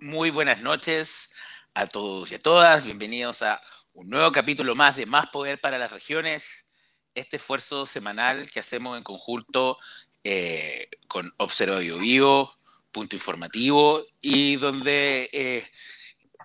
[0.00, 1.30] Muy buenas noches
[1.74, 2.84] a todos y a todas.
[2.84, 3.60] Bienvenidos a
[3.94, 6.66] un nuevo capítulo más de Más Poder para las Regiones.
[7.14, 9.78] Este esfuerzo semanal que hacemos en conjunto
[10.24, 12.58] eh, con Observatorio Vivo,
[12.90, 15.68] Punto Informativo, y donde eh,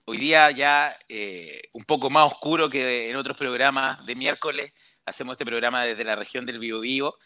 [0.06, 4.74] hoy día ya eh, un poco más oscuro que en otros programas de miércoles,
[5.06, 7.18] hacemos este programa desde la región del Vivo Vivo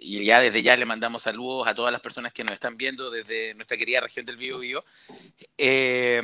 [0.00, 3.10] y ya desde ya le mandamos saludos a todas las personas que nos están viendo
[3.10, 4.84] desde nuestra querida región del Bío Bío,
[5.58, 6.22] eh,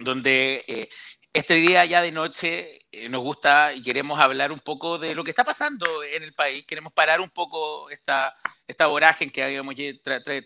[0.00, 0.88] donde eh,
[1.32, 5.22] este día ya de noche eh, nos gusta y queremos hablar un poco de lo
[5.24, 8.34] que está pasando en el país, queremos parar un poco esta,
[8.66, 9.74] esta voragen que habíamos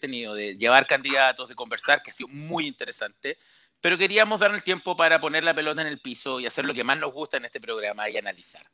[0.00, 3.38] tenido de llevar candidatos, de conversar, que ha sido muy interesante,
[3.80, 6.74] pero queríamos dar el tiempo para poner la pelota en el piso y hacer lo
[6.74, 8.64] que más nos gusta en este programa y analizar,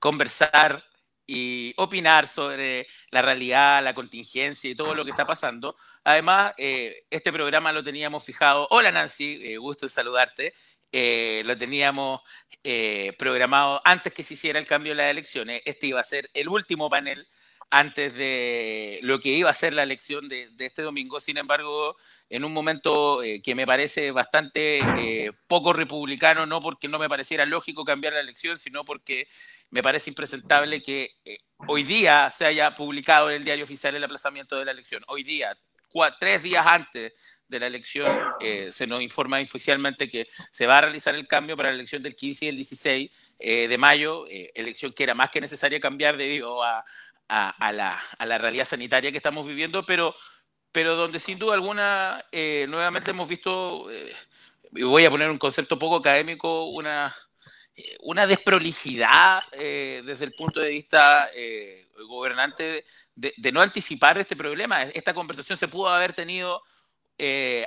[0.00, 0.84] conversar,
[1.30, 5.76] y opinar sobre la realidad, la contingencia y todo lo que está pasando.
[6.02, 8.66] Además, eh, este programa lo teníamos fijado.
[8.70, 10.54] Hola Nancy, eh, gusto de saludarte.
[10.90, 12.20] Eh, lo teníamos
[13.16, 15.62] programado antes que se hiciera el cambio de las elecciones.
[15.64, 17.28] Este iba a ser el último panel
[17.70, 21.20] antes de lo que iba a ser la elección de, este domingo.
[21.20, 21.96] Sin embargo,
[22.28, 27.08] en un momento eh, que me parece bastante eh, poco republicano, no porque no me
[27.08, 29.28] pareciera lógico cambiar la elección, sino porque
[29.70, 34.04] me parece impresentable que eh, hoy día se haya publicado en el diario oficial el
[34.04, 35.04] aplazamiento de la elección.
[35.06, 35.56] Hoy día,
[36.18, 38.08] tres días antes de la elección,
[38.70, 42.14] se nos informa oficialmente que se va a realizar el cambio para la elección del
[42.14, 43.10] 15 y el 16
[43.40, 46.84] de mayo, elección que era más que necesaria cambiar debido a,
[47.30, 50.14] a, la, a, la, realidad sanitaria que estamos viviendo, pero,
[50.72, 54.12] pero donde sin duda alguna eh, nuevamente hemos visto, eh,
[54.72, 57.14] voy a poner un concepto poco académico, una,
[57.76, 61.30] eh, una desprolijidad desde el punto de vista
[62.08, 64.82] gobernante de, de, no anticipar este problema.
[64.82, 66.62] Esta conversación se pudo haber tenido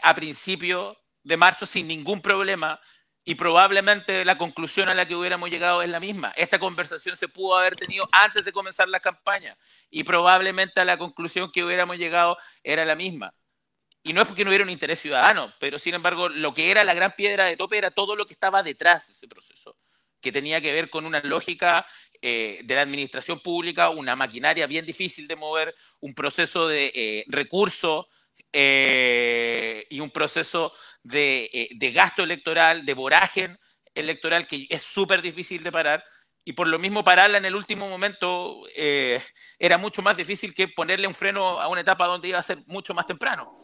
[0.01, 2.81] a principio de marzo sin ningún problema
[3.25, 6.33] y probablemente la conclusión a la que hubiéramos llegado es la misma.
[6.35, 9.57] Esta conversación se pudo haber tenido antes de comenzar la campaña
[9.89, 13.33] y probablemente la conclusión que hubiéramos llegado era la misma.
[14.03, 16.83] Y no es porque no hubiera un interés ciudadano, pero sin embargo lo que era
[16.83, 19.77] la gran piedra de tope era todo lo que estaba detrás de ese proceso,
[20.19, 21.85] que tenía que ver con una lógica
[22.21, 27.23] eh, de la administración pública, una maquinaria bien difícil de mover, un proceso de eh,
[27.27, 28.07] recursos
[28.55, 30.73] eh, y un proceso
[31.11, 33.59] eh, de, gasto electoral, de voragen
[33.95, 36.03] electoral que es súper difícil de parar.
[36.45, 39.21] Y por lo mismo pararla en el último momento eh,
[39.57, 42.59] era mucho más difícil que ponerle un freno a una etapa donde iba a ser
[42.67, 43.57] mucho más temprano.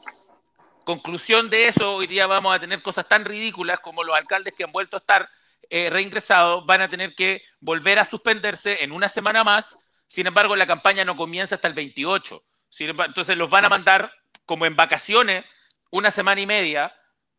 [0.86, 4.64] Conclusión de eso, hoy día vamos a tener cosas tan ridículas como los alcaldes que
[4.64, 5.30] han vuelto a estar
[5.70, 9.78] reingresados van a tener que volver a suspenderse en una semana más.
[10.08, 12.44] Sin embargo, la campaña no comienza hasta el 28.
[12.80, 14.12] Entonces los van a mandar
[14.50, 15.46] como en vacaciones
[15.92, 16.92] una semana y media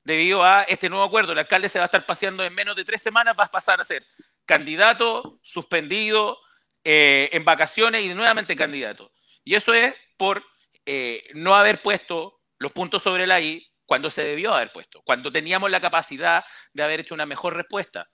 [0.05, 1.33] debido a este nuevo acuerdo.
[1.33, 3.81] El alcalde se va a estar paseando en menos de tres semanas, va a pasar
[3.81, 4.07] a ser
[4.47, 6.39] candidato, suspendido,
[6.85, 9.13] eh, en vacaciones y nuevamente candidato.
[9.43, 10.45] Y eso es por
[10.87, 15.33] eh, no haber puesto los puntos sobre la I cuando se debió haber puesto, cuando
[15.33, 18.09] teníamos la capacidad de haber hecho una mejor respuesta.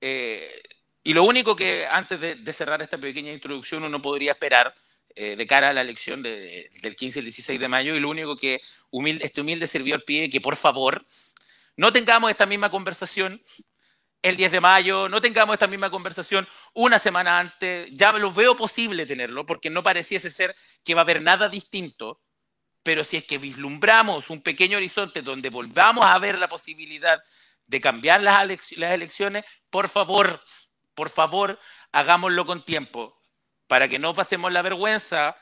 [0.00, 0.62] Eh,
[1.02, 4.72] y lo único que antes de cerrar esta pequeña introducción uno podría esperar
[5.18, 8.10] eh, de cara a la elección del 15 y el 16 de mayo y lo
[8.10, 8.60] único que
[8.90, 11.06] humilde, este humilde sirvió al pie que por favor
[11.74, 13.42] no tengamos esta misma conversación
[14.20, 18.58] el 10 de mayo, no tengamos esta misma conversación una semana antes, ya lo veo
[18.58, 20.54] posible tenerlo porque no pareciese ser
[20.84, 22.20] que va a haber nada distinto,
[22.82, 27.22] pero si es que vislumbramos un pequeño horizonte donde volvamos a ver la posibilidad
[27.66, 30.42] de cambiar las, las elecciones, por favor,
[30.94, 31.58] por favor,
[31.90, 33.15] hagámoslo con tiempo
[33.66, 35.36] para que no pasemos la vergüenza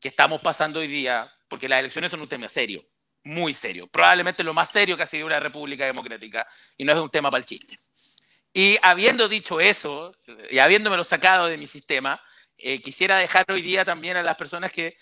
[0.00, 2.84] que estamos pasando hoy día, porque las elecciones son un tema serio,
[3.24, 6.46] muy serio, probablemente lo más serio que ha sido una república democrática,
[6.76, 7.78] y no es un tema para el chiste.
[8.52, 10.14] Y habiendo dicho eso,
[10.50, 12.20] y habiéndomelo sacado de mi sistema,
[12.58, 14.96] eh, quisiera dejar hoy día también a las personas que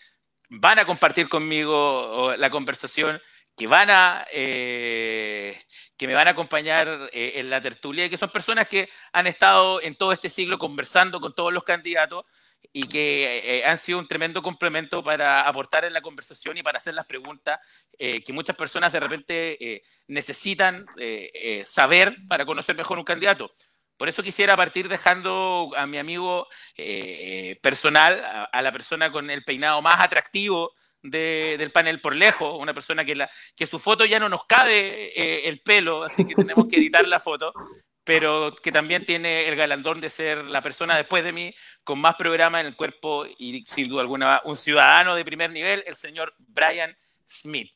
[0.48, 3.21] van a compartir conmigo la conversación,
[3.56, 5.60] que van a eh,
[5.97, 9.27] que me van a acompañar eh, en la tertulia, y que son personas que han
[9.27, 12.24] estado en todo este siglo conversando con todos los candidatos
[12.72, 16.78] y que eh, han sido un tremendo complemento para aportar en la conversación y para
[16.78, 17.59] hacer las preguntas
[17.99, 20.87] eh, que muchas personas de repente eh, necesitan
[21.66, 23.55] saber para conocer mejor un candidato.
[23.97, 26.49] Por eso quisiera partir dejando a mi amigo
[27.63, 30.72] personal, a, la persona con el peinado más atractivo
[31.03, 35.49] del panel por lejos, una persona que, la, que su foto ya no nos cabe
[35.49, 37.53] el pelo, así que tenemos que editar la foto,
[38.04, 42.15] pero que también tiene el galardón de ser la persona después de mí con más
[42.16, 46.34] programa en el cuerpo y sin duda alguna un ciudadano de primer nivel, el señor
[46.39, 46.97] Brian
[47.27, 47.72] Smith.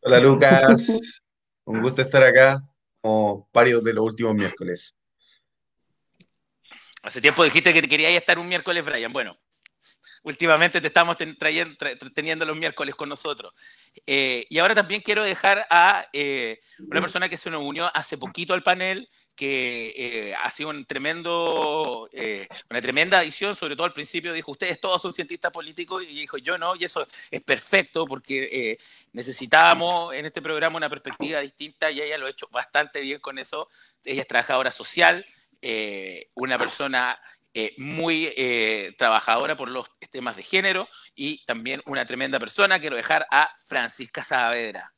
[0.00, 1.20] Hola Lucas,
[1.64, 2.62] un gusto estar acá
[3.00, 4.96] como varios de los últimos miércoles.
[7.02, 9.12] Hace tiempo dijiste que te querías estar un miércoles, Brian.
[9.12, 9.38] Bueno,
[10.24, 11.76] últimamente te estamos trayendo,
[12.12, 13.52] teniendo los miércoles con nosotros.
[14.06, 18.18] Eh, y ahora también quiero dejar a eh, una persona que se nos unió hace
[18.18, 22.08] poquito al panel, que eh, ha sido un tremendo,
[22.70, 26.38] una tremenda adición, sobre todo al principio dijo, ustedes todos son cientistas políticos, y dijo,
[26.38, 28.78] yo no, y eso es perfecto, porque
[29.12, 33.38] necesitábamos en este programa una perspectiva distinta, y ella lo ha hecho bastante bien con
[33.38, 33.68] eso.
[34.04, 35.26] Ella es trabajadora social,
[36.34, 37.20] una persona
[37.58, 42.78] eh, muy eh, trabajadora por los temas de género y también una tremenda persona.
[42.78, 44.92] Quiero dejar a Francisca Saavedra.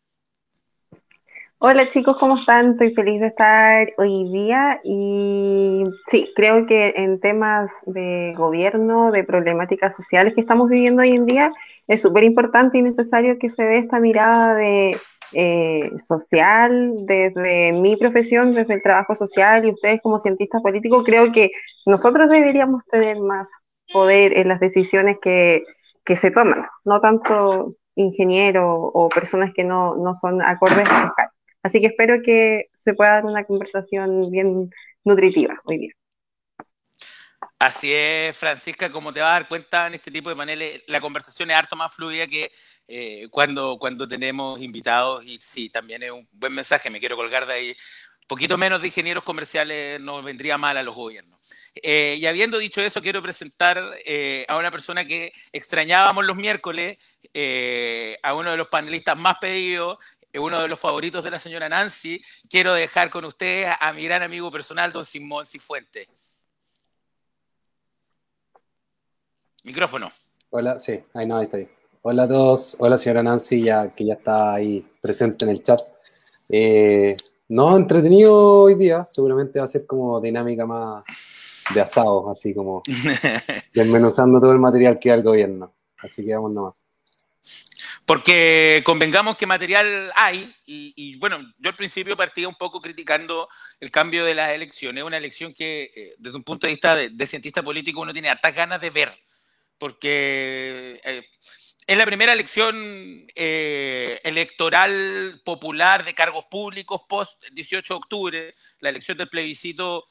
[1.59, 2.71] Hola chicos, ¿cómo están?
[2.71, 9.23] Estoy feliz de estar hoy día y sí, creo que en temas de gobierno, de
[9.23, 11.53] problemáticas sociales que estamos viviendo hoy en día,
[11.87, 14.99] es súper importante y necesario que se dé esta mirada de
[15.33, 21.33] eh, social, desde mi profesión, desde el trabajo social y ustedes como cientistas políticos, creo
[21.33, 21.51] que
[21.87, 23.49] nosotros deberíamos tener más
[23.93, 25.65] poder en las decisiones que,
[26.17, 31.13] se toman, no tanto ingenieros o personas que no, no son acordes a
[31.63, 34.71] Así que espero que se pueda dar una conversación bien
[35.05, 35.98] nutritiva hoy día.
[37.61, 41.01] Así es, Francisca, como te vas a dar cuenta en este tipo de paneles, la
[41.01, 42.53] conversación es harto más fluida que
[42.87, 47.47] eh, cuando, cuando tenemos invitados y sí, también es un buen mensaje, me quiero colgar
[47.47, 47.77] de ahí.
[48.29, 51.41] Poquito menos de ingenieros comerciales nos vendría mal a los gobiernos.
[51.83, 56.99] Eh, y habiendo dicho eso, quiero presentar eh, a una persona que extrañábamos los miércoles,
[58.23, 59.99] a uno de los panelistas más pedidos,
[60.35, 62.23] uno de los favoritos de la señora Nancy.
[62.49, 66.07] Quiero dejar con ustedes a mi gran amigo personal, don Simón Cifuentes.
[69.65, 70.11] Micrófono.
[70.51, 71.69] Hola, sí, ahí no, ahí está ahí.
[72.03, 75.81] Hola a todos, hola señora Nancy, ya, que ya está ahí presente en el chat.
[76.49, 77.17] Eh,
[77.49, 81.05] no, entretenido hoy día, seguramente va a ser como dinámica más
[81.75, 82.83] de asados, así como
[83.75, 85.75] desmenuzando todo el material que da el gobierno.
[85.99, 86.75] Así que vamos nomás.
[88.09, 93.51] Porque convengamos que material hay, y, bueno, yo al principio partía un poco criticando
[93.81, 97.27] el cambio de las elecciones, una elección que eh, desde un punto de vista de,
[97.27, 99.15] cientista político uno tiene hartas ganas de ver
[99.79, 101.23] porque eh,
[101.87, 102.77] es la primera elección
[103.35, 110.07] eh, electoral popular de cargos públicos post 18 de octubre, la elección del plebiscito.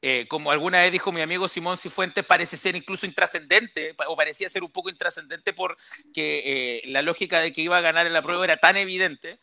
[0.00, 4.48] Eh, como alguna vez dijo mi amigo Simón Cifuentes, parece ser incluso intrascendente, o parecía
[4.48, 8.58] ser un poco intrascendente porque la lógica de que iba a ganar el apruebo era
[8.58, 9.40] tan evidente,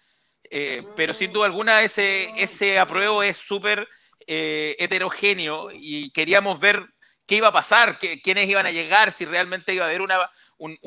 [0.96, 3.90] pero sin duda alguna ese, ese apruebo es súper
[4.26, 6.95] heterogéneo y queríamos ver
[7.26, 10.78] qué iba a pasar, quiénes iban a llegar, si realmente iba a haber una, un,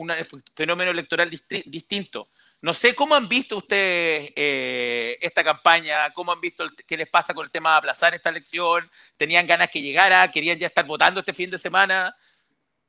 [0.54, 2.28] fenómeno electoral distinto.
[2.60, 7.32] No sé cómo han visto ustedes eh, esta campaña, cómo han visto qué les pasa
[7.32, 11.20] con el tema de aplazar esta elección, tenían ganas que llegara, querían ya estar votando
[11.20, 12.16] este fin de semana.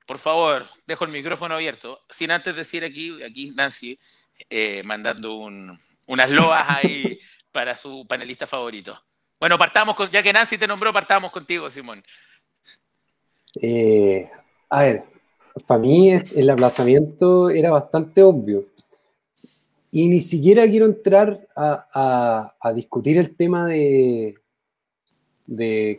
[0.08, 4.00] Por favor, dejo el micrófono abierto, sin antes decir aquí, aquí Nancy,
[4.50, 5.36] eh, mandando
[6.08, 7.20] unas loas ahí
[7.52, 9.06] para su panelista favorito.
[9.40, 12.02] Bueno, partamos con, ya que Nancy te nombró, partamos contigo, Simón.
[13.56, 14.30] Eh,
[14.70, 15.04] a ver,
[15.66, 18.66] para mí el aplazamiento era bastante obvio.
[19.92, 24.36] Y ni siquiera quiero entrar a, discutir el tema de,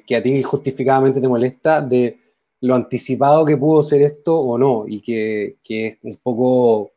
[0.06, 2.20] que a ti injustificadamente te molesta, de
[2.60, 6.92] lo anticipado que pudo ser esto o no, y que, que es un poco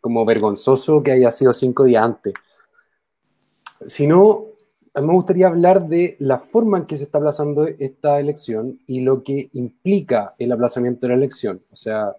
[0.00, 2.34] como vergonzoso que haya sido cinco días antes.
[3.86, 4.48] Sino
[4.98, 8.80] a mí me gustaría hablar de la forma en que se está aplazando esta elección
[8.88, 11.62] y lo que implica el aplazamiento de la elección.
[11.70, 12.16] O sea,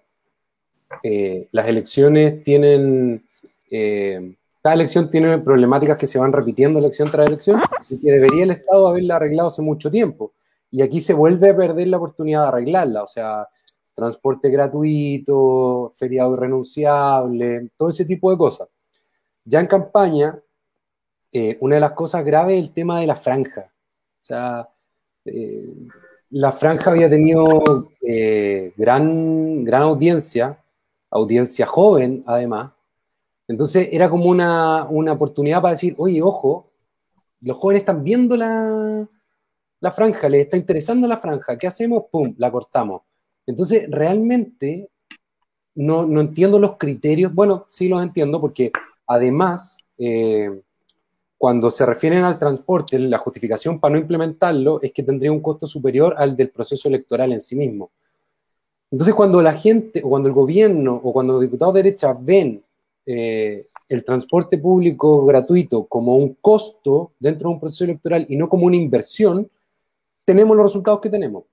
[1.04, 3.28] eh, las elecciones tienen,
[3.70, 7.60] eh, cada elección tiene problemáticas que se van repitiendo elección tras elección
[7.90, 10.32] y que debería el Estado haberla arreglado hace mucho tiempo.
[10.72, 13.46] Y aquí se vuelve a perder la oportunidad de arreglarla, o sea,
[13.94, 18.70] transporte gratuito, feriado irrenunciable, todo ese tipo de cosas.
[19.44, 20.40] Ya en campaña,
[21.32, 23.72] eh, una de las cosas graves es el tema de la franja.
[23.72, 24.70] O sea,
[25.26, 25.74] eh,
[26.32, 27.44] la franja había tenido
[28.02, 30.64] eh, gran, gran audiencia,
[31.10, 32.72] audiencia joven además.
[33.48, 36.68] Entonces era como una, oportunidad para decir, oye, ojo,
[37.42, 39.08] los jóvenes están viendo la,
[39.80, 42.06] la franja, les está interesando la franja, ¿qué hacemos?
[42.12, 42.36] ¡Pum!
[42.38, 43.02] La cortamos.
[43.48, 44.90] Entonces, realmente
[45.74, 48.72] no, no entiendo los criterios, bueno, sí los entiendo porque
[49.08, 49.78] además
[51.40, 55.68] cuando se refieren al transporte, la justificación para no implementarlo es que tendría un costo
[55.68, 57.92] superior al del proceso electoral en sí mismo.
[58.92, 62.62] Entonces, cuando la gente, o cuando el gobierno, o cuando los diputados de derecha ven
[63.06, 68.50] eh, el transporte público gratuito como un costo dentro de un proceso electoral y no
[68.50, 69.50] como una inversión,
[70.26, 71.46] tenemos los resultados que tenemos.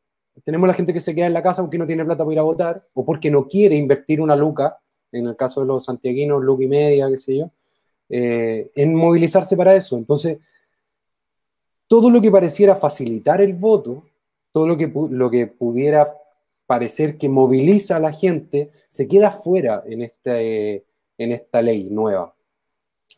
[0.43, 2.41] Tenemos la gente que se queda en la casa porque no tiene plata para ir
[2.41, 4.81] a votar o porque no quiere invertir una luca,
[5.13, 7.51] en el caso de los santiaguinos, luca y media, qué sé yo,
[8.09, 9.97] eh, en movilizarse para eso.
[9.97, 10.39] Entonces,
[11.89, 14.05] todo lo que pareciera facilitar el voto,
[14.51, 16.17] todo lo que, lo que pudiera
[16.67, 20.85] parecer que moviliza a la gente, se queda fuera en, este,
[21.17, 22.35] en esta ley nueva.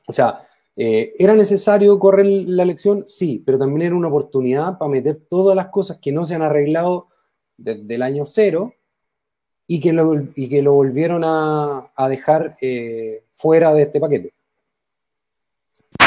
[0.07, 3.04] O sea, eh, ¿era necesario correr la elección?
[3.07, 6.42] Sí, pero también era una oportunidad para meter todas las cosas que no se han
[6.42, 7.09] arreglado
[7.57, 8.75] desde el año cero
[9.66, 14.33] y que lo, y que lo volvieron a, dejar eh, fuera de este paquete.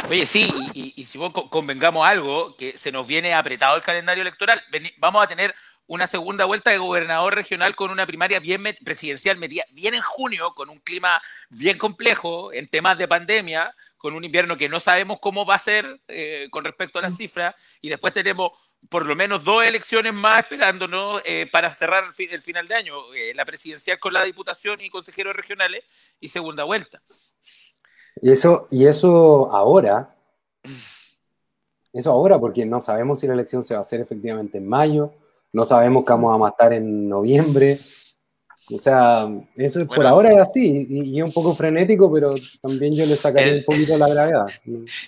[0.10, 4.62] Oye, sí, y, si vos convengamos algo, que se nos viene apretado el calendario electoral,
[4.98, 5.56] vamos a tener
[5.88, 10.54] una segunda vuelta de gobernador regional con una primaria bien presidencial metida bien en junio,
[10.54, 15.20] con un clima bien complejo en temas de pandemia, con un invierno que no sabemos
[15.22, 18.52] cómo va a ser eh, con respecto a las cifras, y después tenemos
[18.90, 23.34] por lo menos dos elecciones más esperándonos eh, para cerrar el, final de año, eh,
[23.36, 25.84] la presidencial con la diputación y consejeros regionales
[26.20, 27.02] y segunda vuelta.
[28.20, 30.16] Y eso, y eso ahora,
[31.94, 35.14] eso ahora, porque no sabemos si la elección se va a hacer efectivamente en mayo,
[35.54, 37.78] no sabemos qué vamos a matar en noviembre.
[38.74, 43.06] O sea, eso por ahora es así, y, es un poco frenético, pero también yo
[43.06, 44.44] le sacaré un poquito la gravedad.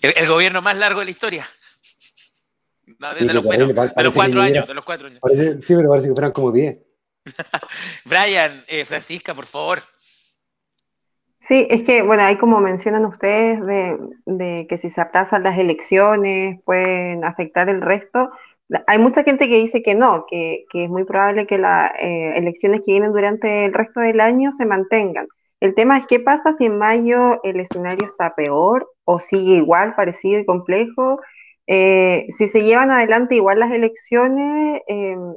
[0.01, 1.45] El, gobierno más largo de la historia.
[2.86, 3.65] de, los, cuatro
[4.41, 5.19] años, de los cuatro años.
[5.62, 6.79] sí, pero parece que fueran como diez.
[8.05, 9.81] Brian, eh, Francisca, por favor.
[11.48, 13.60] Sí, es que, bueno, ahí como mencionan ustedes,
[14.26, 18.32] de, que si se aplazan las elecciones pueden afectar el resto.
[18.88, 22.82] Hay mucha gente que dice que no, que, es muy probable que las eh, elecciones
[22.82, 25.28] que vienen durante el resto del año se mantengan.
[25.60, 29.96] El tema es qué pasa si en mayo el escenario está peor o sigue igual,
[29.96, 31.20] parecido y complejo.
[31.68, 35.36] Eh, si se llevan adelante igual las elecciones, em,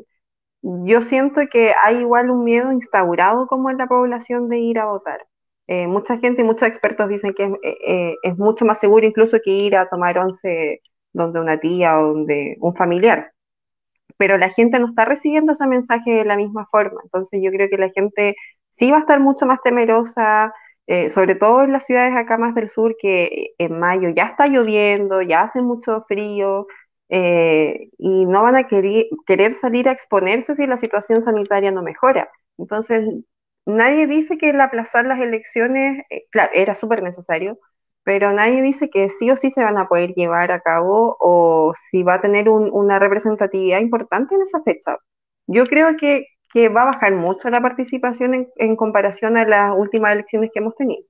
[0.63, 4.87] yo siento que hay igual un miedo instaurado como en la población de ir a
[4.87, 5.27] votar.
[5.69, 9.39] Eh, mucha gente y muchos expertos dicen que eh, eh, es, mucho más seguro incluso
[9.43, 10.81] que ir a tomar once
[11.13, 13.33] donde una tía o donde un familiar.
[14.19, 17.01] Pero la gente no está recibiendo ese mensaje de la misma forma.
[17.05, 18.37] Entonces yo creo que la gente
[18.71, 20.53] sí va a estar mucho más temerosa,
[21.11, 25.23] sobre todo en las ciudades acá más del sur, que en mayo ya está lloviendo,
[25.23, 26.67] ya hace mucho frío,
[27.09, 32.31] y no van a querer, querer salir a exponerse si la situación sanitaria no mejora.
[32.59, 33.05] Entonces,
[33.67, 37.59] nadie dice que el aplazar las elecciones, eh, claro, era súper necesario,
[38.05, 41.75] pero nadie dice que sí o sí se van a poder llevar a cabo o
[41.91, 44.97] si va a tener una representatividad importante en esa fecha.
[45.49, 46.29] Yo creo que,
[46.75, 51.05] va a bajar mucho la participación en, comparación a las últimas elecciones que hemos tenido.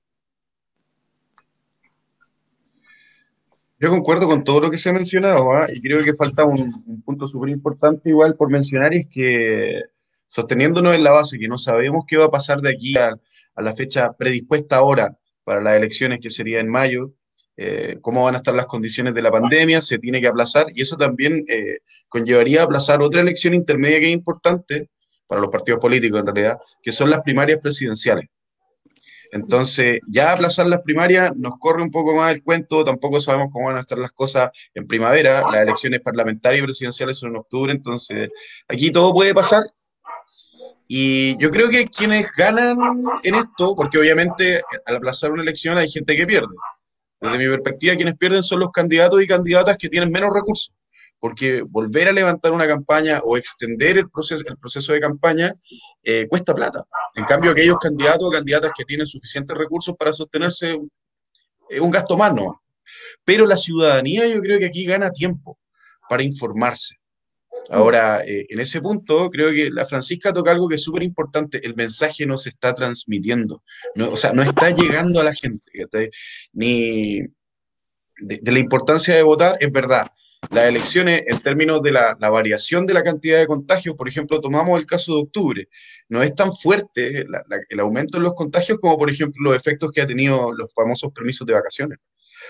[3.79, 5.67] Yo concuerdo con todo lo que se ha mencionado ¿ah?
[5.71, 9.83] y creo que falta un, un punto súper importante igual por mencionar y es que
[10.27, 13.15] sosteniéndonos en la base que no sabemos qué va a pasar de aquí a,
[13.55, 17.13] la fecha predispuesta ahora para las elecciones, que sería en mayo,
[17.55, 20.83] eh, cómo van a estar las condiciones de la pandemia, se tiene que aplazar y
[20.83, 24.89] eso también eh, conllevaría aplazar otra elección intermedia que es importante
[25.25, 28.27] para los partidos políticos en realidad, que son las primarias presidenciales.
[29.31, 33.67] Entonces, ya aplazar las primarias nos corre un poco más el cuento, tampoco sabemos cómo
[33.67, 37.73] van a estar las cosas en primavera, las elecciones parlamentarias y presidenciales son en octubre,
[37.73, 38.29] entonces
[38.67, 39.63] aquí todo puede pasar
[40.87, 42.77] y yo creo que quienes ganan
[43.23, 46.55] en esto, porque obviamente al aplazar una elección hay gente que pierde.
[47.19, 50.73] Desde mi perspectiva, quienes pierden son los candidatos y candidatas que tienen menos recursos,
[51.19, 55.53] porque volver a levantar una campaña o extender el proceso, el proceso de campaña
[56.03, 56.81] eh, cuesta plata.
[57.15, 60.79] En cambio, aquellos candidatos o candidatas que tienen suficientes recursos para sostenerse
[61.69, 62.61] es un gasto más, ¿no?
[63.25, 65.57] Pero la ciudadanía yo creo que aquí gana tiempo
[66.07, 66.96] para informarse
[67.69, 71.65] Ahora, eh, en ese punto, creo que la Francisca toca algo que es súper importante.
[71.65, 73.61] El mensaje no se está transmitiendo,
[73.99, 75.71] o sea, no está llegando a la gente,
[76.53, 77.21] ni
[78.19, 80.07] de, la importancia de votar, es verdad.
[80.51, 84.79] Las elecciones, en términos de la, variación de la cantidad de contagios, por ejemplo, tomamos
[84.79, 85.69] el caso de octubre,
[86.09, 87.25] no es tan fuerte
[87.69, 91.11] el aumento en los contagios como, por ejemplo, los efectos que ha tenido los famosos
[91.11, 91.99] permisos de vacaciones.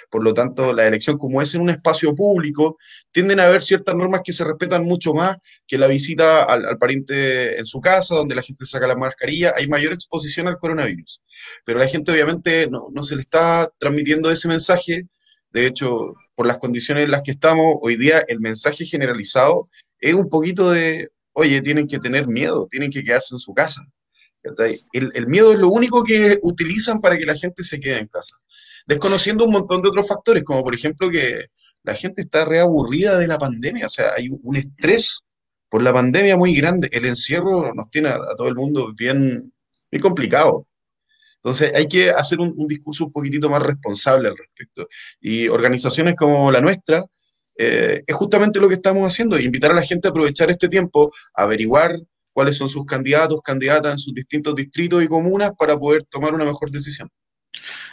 [0.10, 2.78] Por lo tanto, la elección, como es en un espacio público,
[3.12, 7.58] tienden a haber ciertas normas que se respetan mucho más que la visita al, pariente
[7.58, 11.22] en su casa, donde la gente saca la mascarilla, hay mayor exposición al coronavirus.
[11.66, 15.08] Pero la gente obviamente no, no se le está transmitiendo ese mensaje.
[15.52, 20.14] De hecho, por las condiciones en las que estamos, hoy día el mensaje generalizado es
[20.14, 23.82] un poquito de, oye, tienen que tener miedo, tienen que quedarse en su casa.
[24.94, 28.36] El, miedo es lo único que utilizan para que la gente se quede en casa.
[28.88, 31.48] Desconociendo un montón de otros factores, como por ejemplo que
[31.84, 35.20] la gente está reaburrida de la pandemia, o sea, hay un estrés
[35.70, 39.54] por la pandemia muy grande, el encierro nos tiene a, todo el mundo bien,
[39.92, 40.66] muy complicado.
[41.36, 44.88] Entonces hay que hacer un, un, discurso un poquitito más responsable al respecto.
[45.22, 47.06] Y organizaciones como la nuestra,
[47.58, 51.12] eh, es justamente lo que estamos haciendo, invitar a la gente a aprovechar este tiempo,
[51.34, 52.00] a averiguar
[52.32, 56.46] cuáles son sus candidatos, candidatas en sus distintos distritos y comunas para poder tomar una
[56.46, 57.10] mejor decisión.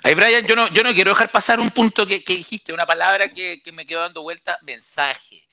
[0.03, 3.33] Ahí, Brian, yo no, yo no quiero dejar pasar un punto que, dijiste, una palabra
[3.33, 5.47] que, que, me quedó dando vuelta, mensaje.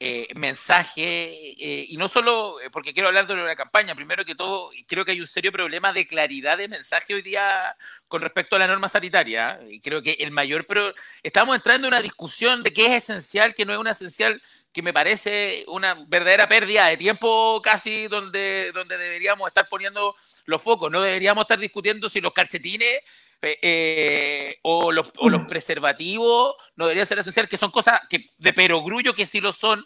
[0.00, 4.34] Eh, mensaje, eh, y no solo eh, porque quiero hablar de la campaña, primero que
[4.34, 7.76] todo, creo que hay un serio problema de claridad de mensaje hoy día
[8.08, 10.92] con respecto a la norma sanitaria, y creo que el mayor, pero
[11.22, 14.42] estamos entrando en una discusión de qué es esencial, qué no es una esencial,
[14.72, 20.60] que me parece una verdadera pérdida de tiempo casi donde, donde deberíamos estar poniendo los
[20.60, 23.00] focos, no deberíamos estar discutiendo si los calcetines
[23.42, 28.52] eh, o, los, o, los, preservativos no debería ser esencial, que son cosas que de
[28.52, 29.84] perogrullo que sí lo son.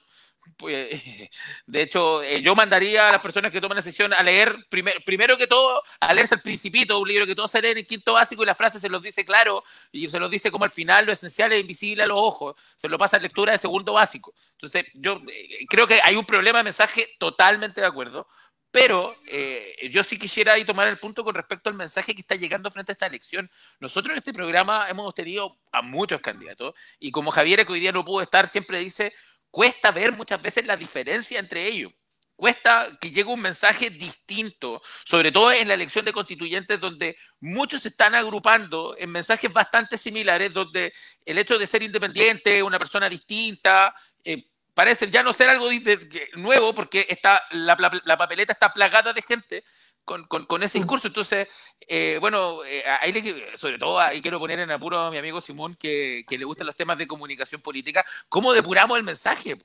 [0.57, 0.91] Pues,
[1.67, 5.03] de hecho, eh, yo mandaría a las personas que toman la sesión a leer, primer,
[5.05, 8.15] primero que todo, a leerse El Principito, un libro que todos se leen en quinto
[8.15, 9.63] básico y la frase se los dice claro
[9.93, 12.89] y se los dice como al final lo esencial es invisible a los ojos, se
[12.89, 14.35] lo pasa a lectura de segundo básico.
[14.53, 18.27] Entonces, yo eh, creo que hay un problema de mensaje totalmente de acuerdo,
[18.71, 22.35] pero eh, yo sí quisiera ahí tomar el punto con respecto al mensaje que está
[22.35, 23.51] llegando frente a esta elección.
[23.81, 27.93] Nosotros en este programa hemos tenido a muchos candidatos y como Javier, que hoy día
[27.93, 29.13] no pudo estar, siempre dice,
[29.51, 31.93] cuesta ver muchas veces la diferencia entre ellos.
[32.37, 37.83] Cuesta que llegue un mensaje distinto, sobre todo en la elección de constituyentes, donde muchos
[37.83, 40.93] se están agrupando en mensajes bastante similares, donde
[41.25, 44.45] el hecho de ser independiente, una persona distinta, eh,
[44.79, 49.13] parece ya no ser algo de, de, nuevo porque está, la, la, papeleta está plagada
[49.13, 49.65] de gente
[50.05, 51.09] con, con, con ese discurso.
[51.09, 51.49] Entonces,
[51.81, 55.41] eh, bueno, eh, ahí le, sobre todo ahí quiero poner en apuro a mi amigo
[55.41, 58.05] Simón que, que le gustan los temas de comunicación política.
[58.29, 59.61] ¿Cómo depuramos el mensaje?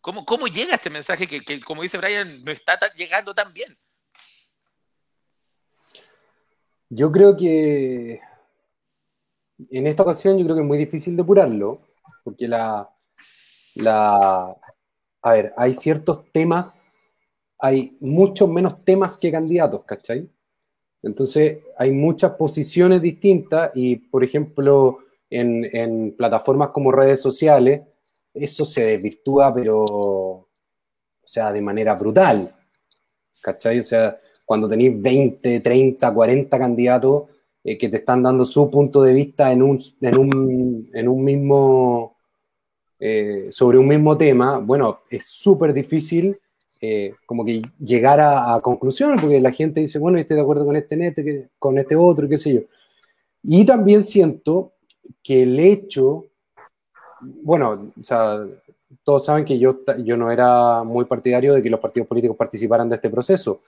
[0.00, 3.52] ¿Cómo, cómo llega este mensaje que, que, como dice Brian, no está tan, llegando tan
[3.52, 3.76] bien?
[6.88, 8.22] Yo creo que
[9.68, 11.82] en esta ocasión yo creo que es muy difícil depurarlo,
[12.24, 12.93] porque la,
[13.76, 14.56] la,
[15.22, 17.12] a ver, hay ciertos temas,
[17.58, 20.28] hay muchos menos temas que candidatos, ¿cachai?
[21.02, 24.98] Entonces, hay muchas posiciones distintas y, por ejemplo,
[25.30, 27.82] en, en plataformas como redes sociales,
[28.32, 30.48] eso se desvirtúa, pero, o
[31.24, 32.54] sea, de manera brutal,
[33.42, 33.78] ¿cachai?
[33.78, 37.24] O sea, cuando tenéis 20, 30, 40 candidatos
[37.62, 41.24] eh, que te están dando su punto de vista en un, en un, en un
[41.24, 42.13] mismo
[42.98, 46.38] eh, sobre un mismo tema, bueno, es súper difícil
[46.80, 50.66] eh, como que llegar a, a, conclusiones, porque la gente dice, bueno, estoy de acuerdo
[50.66, 51.14] con este net,
[51.58, 52.60] con este otro, qué sé yo.
[53.42, 54.72] Y también siento
[55.22, 56.26] que el hecho,
[57.20, 58.44] bueno, o sea,
[59.02, 62.88] todos saben que yo, yo no era muy partidario de que los partidos políticos participaran
[62.88, 63.60] de este proceso,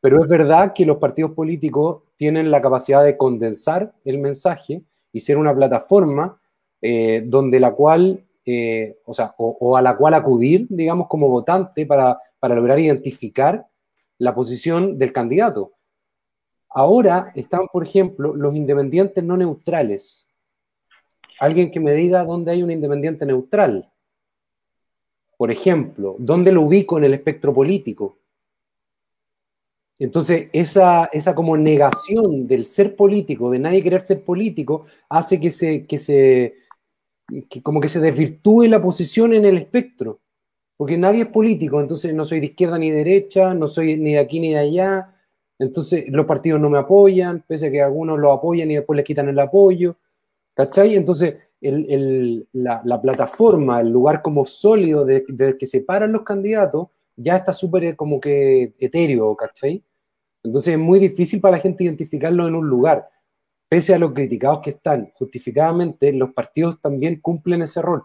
[0.00, 5.20] pero es verdad que los partidos políticos tienen la capacidad de condensar el mensaje y
[5.20, 6.38] ser una plataforma
[6.82, 11.28] eh, donde la cual eh, o, sea, o, o, a la cual acudir, digamos, como
[11.28, 13.66] votante para, para lograr identificar
[14.18, 15.72] la posición del candidato.
[16.68, 20.28] Ahora están, por ejemplo, los independientes no neutrales.
[21.38, 23.90] Alguien que me diga dónde hay un independiente neutral.
[25.36, 28.18] Por ejemplo, ¿dónde lo ubico en el espectro político?
[29.98, 35.52] Entonces, esa, esa como negación del ser político, de nadie querer ser político, hace que
[35.52, 36.54] se, que se,
[37.62, 40.20] como que se desvirtúe la posición en el espectro,
[40.76, 44.18] porque nadie es político, entonces no soy de izquierda ni derecha, no soy ni de
[44.18, 45.14] aquí ni de allá,
[45.58, 49.06] entonces los partidos no me apoyan, pese a que algunos lo apoyan y después les
[49.06, 49.96] quitan el apoyo,
[50.54, 50.96] ¿cachai?
[50.96, 56.22] Entonces el, el, la, la, plataforma, el lugar como sólido del de que separan los
[56.22, 59.82] candidatos, ya está súper como que etéreo, ¿cachai?
[60.42, 63.08] Entonces es muy difícil para la gente identificarlo en un lugar
[63.68, 68.04] pese a lo criticados que están justificadamente, los partidos también cumplen ese rol.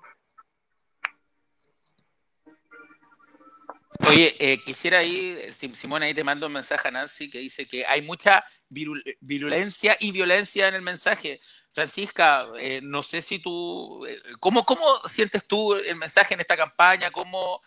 [4.08, 7.86] Oye, eh, quisiera ahí, Simón, ahí te mando un mensaje a Nancy que dice que
[7.86, 11.42] hay mucha virul virulencia y violencia en el mensaje.
[11.74, 16.56] Francisca, eh, no sé si tú, eh, ¿cómo, ¿cómo sientes tú el mensaje en esta
[16.56, 17.12] campaña?
[17.12, 17.62] ¿Cómo,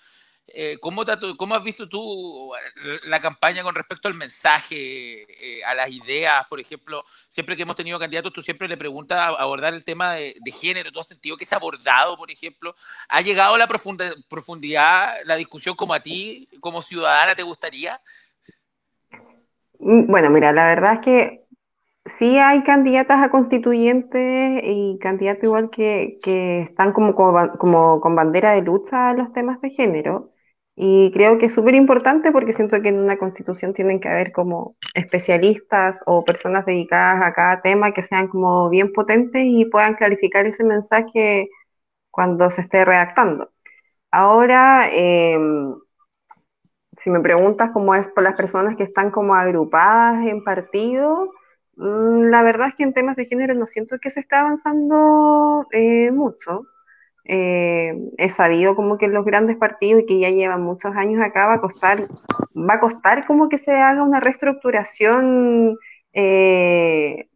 [0.49, 2.53] eh, ¿cómo, te, ¿cómo, has visto tú
[3.07, 6.45] la campaña con respecto al mensaje, eh, a las ideas?
[6.49, 10.35] Por ejemplo, siempre que hemos tenido candidatos, tú siempre le preguntas abordar el tema de,
[10.53, 10.91] género.
[10.93, 12.75] ¿Tú has sentido que se ha abordado, por ejemplo?
[13.09, 18.01] ¿Ha llegado a la profunda, profundidad la discusión como a ti, como ciudadana, te gustaría?
[19.79, 21.45] Mm, bueno, mira, la verdad es que
[22.19, 28.63] sí hay candidatas a constituyentes y candidatos igual que, que están como con bandera de
[28.63, 30.32] lucha a los temas de género.
[30.75, 34.33] Y creo que es súper importante porque siento que en una constitución tienen que haber
[34.33, 39.95] como especialistas o personas dedicadas a cada tema que sean como bien potentes y puedan
[39.95, 41.51] clarificar ese mensaje
[42.11, 43.51] cuando se esté redactando.
[44.11, 45.75] Ahora, em,
[46.99, 51.29] si me preguntas cómo es por las personas que están como agrupadas en partidos,
[51.77, 55.67] mm, la verdad es que en temas de género no siento que se esté avanzando
[55.73, 56.67] eh, mucho.
[57.25, 61.47] Eh, he sabido como que los grandes partidos y que ya llevan muchos años acá
[61.47, 62.01] va a costar,
[62.57, 65.79] va a costar como que se haga una reestructuración
[66.13, 67.29] eh,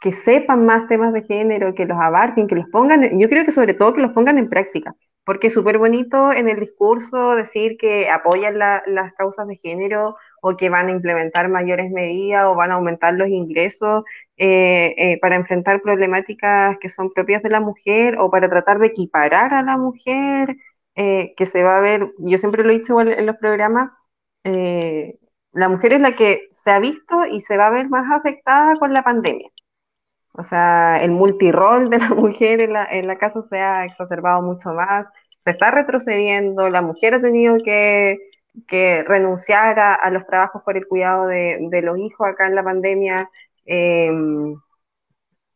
[0.00, 3.52] que sepan más temas de género, que los abarquen, que los pongan, yo creo que
[3.52, 4.94] sobre todo que los pongan en práctica,
[5.24, 10.16] porque es súper bonito en el discurso decir que apoyan las causas de género
[10.48, 14.04] o que van a implementar mayores medidas o van a aumentar los ingresos
[14.36, 18.86] eh, eh, para enfrentar problemáticas que son propias de la mujer o para tratar de
[18.88, 20.56] equiparar a la mujer,
[20.94, 23.90] eh, que se va a ver, yo siempre lo he dicho en los programas,
[25.52, 28.76] la mujer es la que se ha visto y se va a ver más afectada
[28.76, 29.50] con la pandemia.
[30.32, 34.42] O sea, el multirol de la mujer en la, en la casa se ha exacerbado
[34.42, 35.06] mucho más,
[35.44, 38.18] se está retrocediendo, la mujer ha tenido que,
[38.66, 43.30] que renunciar a, los trabajos por el cuidado de, los hijos acá en la pandemia.
[43.64, 44.56] Em,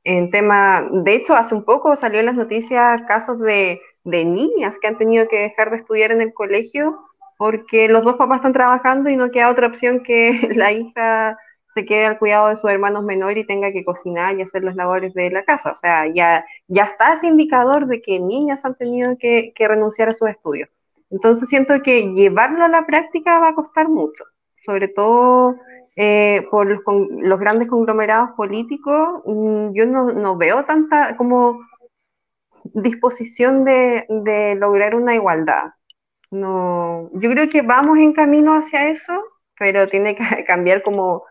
[0.04, 4.78] en tema, de hecho, hace un poco salió en las noticias casos de, de niñas
[4.78, 6.98] que han tenido que dejar de estudiar en el colegio
[7.40, 11.38] porque los dos papás están trabajando y no queda otra opción que la hija
[11.74, 14.76] se quede al cuidado de sus hermanos menores y tenga que cocinar y hacer las
[14.76, 15.72] labores de la casa.
[15.72, 20.12] O sea, ya, ya está ese indicador de que niñas han tenido que, renunciar a
[20.12, 20.68] sus estudios.
[21.10, 24.24] Entonces siento que llevarlo a la práctica va a costar mucho,
[24.64, 25.56] sobre todo
[25.96, 29.22] eh, por los, grandes conglomerados políticos.
[29.26, 31.60] Mm, yo no, veo tanta como
[32.64, 34.06] disposición de,
[34.58, 35.72] lograr una igualdad.
[36.30, 39.12] No, yo creo que vamos en camino hacia eso,
[39.58, 41.24] pero tiene que cambiar como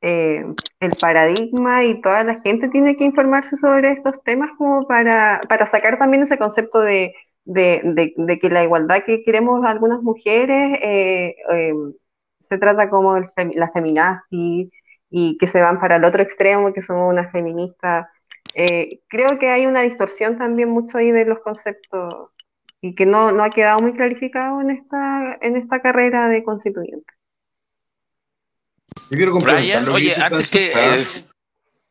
[0.00, 0.44] eh,
[0.80, 5.98] el paradigma y toda la gente tiene que informarse sobre estos temas como para, sacar
[5.98, 7.14] también ese concepto de,
[7.52, 11.92] que la igualdad que queremos algunas mujeres eh, em,
[12.40, 14.68] se trata como la feminazi
[15.10, 18.06] y que se van para el otro extremo, que somos unas feministas.
[18.54, 22.30] Eh, creo que hay una distorsión también mucho ahí de los conceptos
[22.80, 27.12] y que no, no ha quedado muy clarificado en esta, en esta carrera de constituyente.
[29.10, 30.72] Yo quiero Brian, oye, antes que...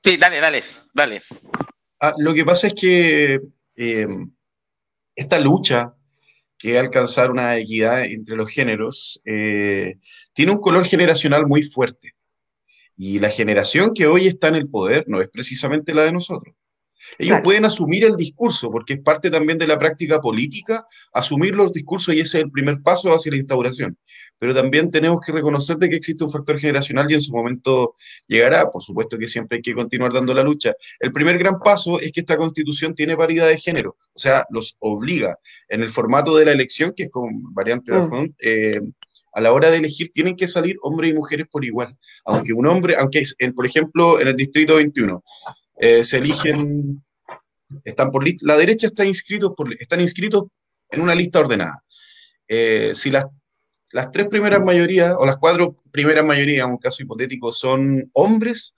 [0.03, 0.63] Sí, dale, dale,
[0.93, 1.21] dale.
[1.99, 3.39] Ah, lo que pasa es que
[3.75, 4.07] eh,
[5.15, 5.95] esta lucha
[6.57, 9.97] que alcanzar una equidad entre los géneros eh,
[10.33, 12.15] tiene un color generacional muy fuerte.
[12.95, 16.55] Y la generación que hoy está en el poder no es precisamente la de nosotros.
[17.17, 21.71] Ellos pueden asumir el discurso, porque es parte también de la práctica política, asumir los
[21.71, 23.97] discursos y ese es el primer paso hacia la instauración.
[24.39, 27.95] Pero también tenemos que reconocer de que existe un factor generacional y en su momento
[28.27, 28.69] llegará.
[28.69, 30.73] Por supuesto que siempre hay que continuar dando la lucha.
[30.99, 34.75] El primer gran paso es que esta constitución tiene paridad de género, o sea, los
[34.79, 35.37] obliga
[35.69, 38.35] en el formato de la elección, que es con variante de mm.
[38.39, 38.81] eh,
[39.33, 41.97] a la hora de elegir tienen que salir hombres y mujeres por igual.
[42.25, 43.23] Aunque un hombre, aunque,
[43.55, 45.23] por ejemplo, en el distrito 21,
[45.77, 47.03] eh, se eligen,
[47.83, 50.43] están por la derecha está inscrito por, están inscritos
[50.89, 51.83] en una lista ordenada.
[52.47, 53.25] Eh, si las,
[53.91, 58.73] las tres primeras mayorías, o las cuatro primeras mayorías, en un caso hipotético, son hombres,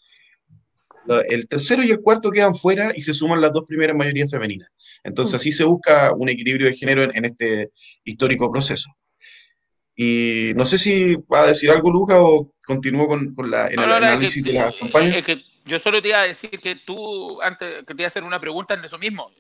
[1.28, 4.70] el tercero y el cuarto quedan fuera y se suman las dos primeras mayorías femeninas.
[5.04, 7.70] Entonces así se busca un equilibrio de género en, este
[8.04, 8.90] histórico proceso.
[9.96, 14.44] Y no sé si va a decir algo, Luca, o continúo con, la, el análisis
[14.44, 15.22] de la campaña
[15.66, 18.40] yo solo te iba a decir que tú, antes que te iba a hacer una
[18.40, 19.32] pregunta en eso mismo,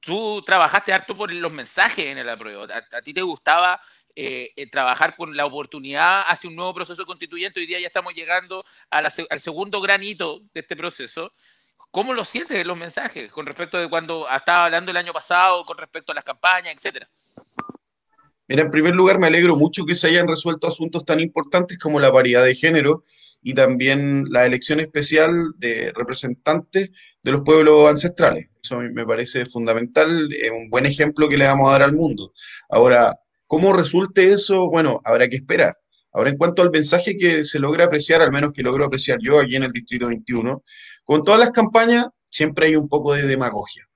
[0.00, 2.64] tú trabajaste harto por los mensajes en el apruebo.
[2.64, 3.80] A, ti te gustaba
[4.14, 7.58] eh, eh, trabajar por la oportunidad hacia un nuevo proceso constituyente.
[7.58, 11.32] Hoy día ya estamos llegando al segundo gran hito de este proceso.
[11.90, 15.64] ¿Cómo lo sientes en los mensajes con respecto de cuando estaba hablando el año pasado,
[15.64, 17.08] con respecto a las campañas, etcétera?
[18.46, 21.98] Mira, en primer lugar, me alegro mucho que se hayan resuelto asuntos tan importantes como
[21.98, 23.04] la variedad de género
[23.44, 26.90] y también la elección especial de representantes
[27.22, 28.48] de los pueblos ancestrales.
[28.62, 32.32] Eso me parece fundamental, un buen ejemplo que le vamos a dar al mundo.
[32.70, 34.70] Ahora, ¿cómo resulte eso?
[34.70, 35.76] Bueno, habrá que esperar.
[36.10, 39.38] Ahora, en cuanto al mensaje que se logra apreciar, al menos que logro apreciar yo
[39.38, 40.62] aquí en el Distrito 21,
[41.04, 43.86] con todas las campañas siempre hay un poco de demagogia.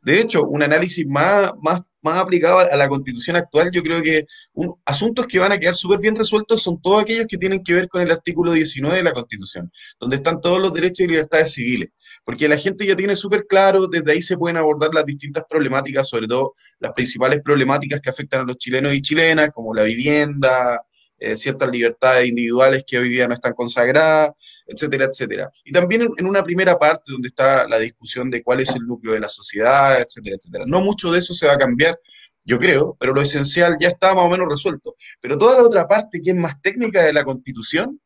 [0.00, 4.26] De hecho, un análisis más, más, más aplicado a la constitución actual, yo creo que
[4.52, 7.72] un, asuntos que van a quedar súper bien resueltos son todos aquellos que tienen que
[7.72, 11.52] ver con el artículo 19 de la constitución, donde están todos los derechos y libertades
[11.52, 11.88] civiles,
[12.24, 16.08] porque la gente ya tiene súper claro, desde ahí se pueden abordar las distintas problemáticas,
[16.08, 20.80] sobre todo las principales problemáticas que afectan a los chilenos y chilenas, como la vivienda,
[21.24, 24.30] eh, ciertas libertades individuales que hoy día no están consagradas,
[24.66, 25.50] etcétera, etcétera.
[25.64, 29.14] Y también en, una primera parte donde está la discusión de cuál es el núcleo
[29.14, 30.64] de la sociedad, etcétera, etcétera.
[30.66, 31.98] No mucho de eso se va a cambiar,
[32.44, 34.94] yo creo, pero lo esencial ya está más o menos resuelto.
[35.20, 38.00] Pero toda la otra parte que es más técnica de la constitución,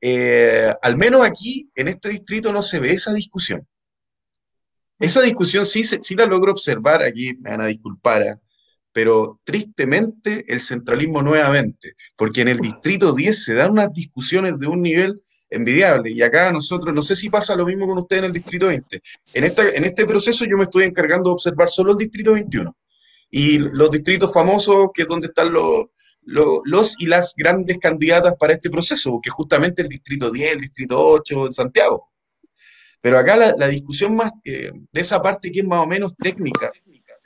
[0.00, 3.66] eh, al menos aquí, en este distrito, no se ve esa discusión.
[4.98, 8.36] Esa discusión sí, sí la logro observar, aquí me van a disculpar, ¿eh?
[8.96, 14.68] Pero tristemente el centralismo nuevamente, porque en el distrito 10 se dan unas discusiones de
[14.68, 16.12] un nivel envidiable.
[16.12, 19.02] Y acá nosotros, no sé si pasa lo mismo con usted en el distrito 20.
[19.34, 22.74] En, en este proceso yo me estoy encargando de observar solo el distrito 21
[23.30, 25.88] y los distritos famosos, que es donde están los,
[26.24, 30.98] los, y las grandes candidatas para este proceso, porque justamente el distrito 10, el distrito
[30.98, 32.08] 8 en Santiago.
[33.02, 36.72] Pero acá la, discusión más eh, de esa parte que es más o menos técnica,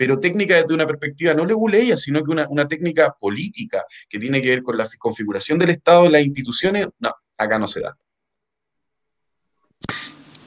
[0.01, 4.49] pero técnica desde una perspectiva no leguleya, sino que una, técnica política que tiene que
[4.49, 7.95] ver con la configuración del Estado las instituciones, no, acá no se da.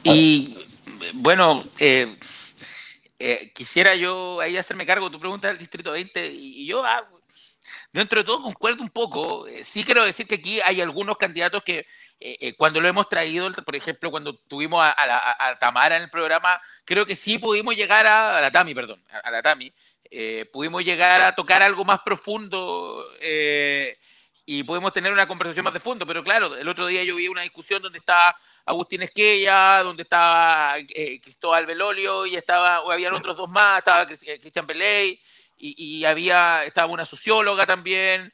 [0.02, 0.58] Y
[1.13, 2.18] bueno, eh,
[3.20, 7.08] eh, quisiera yo ahí hacerme cargo de tu pregunta del Distrito 20 y, yo ah,
[7.93, 9.47] dentro de todo concuerdo un poco.
[9.47, 11.86] Eh, sí quiero decir que aquí hay algunos candidatos que
[12.25, 16.58] eh, eh, cuando lo hemos traído, por ejemplo, cuando tuvimos a, Tamara en el programa,
[16.86, 19.73] creo que sí pudimos llegar a, la Tami, perdón, a, la Tami,
[20.10, 23.06] eh, pudimos llegar a tocar algo más profundo
[24.45, 27.27] y pudimos tener una conversación más de fondo, pero claro, el otro día yo vi
[27.27, 30.75] una discusión donde estaba Agustín Esquella, donde estaba
[31.21, 35.21] Cristóbal Belolio y estaba, o habían otros dos más, estaba Cristian Peley
[35.58, 38.32] y, y, había, estaba una socióloga también,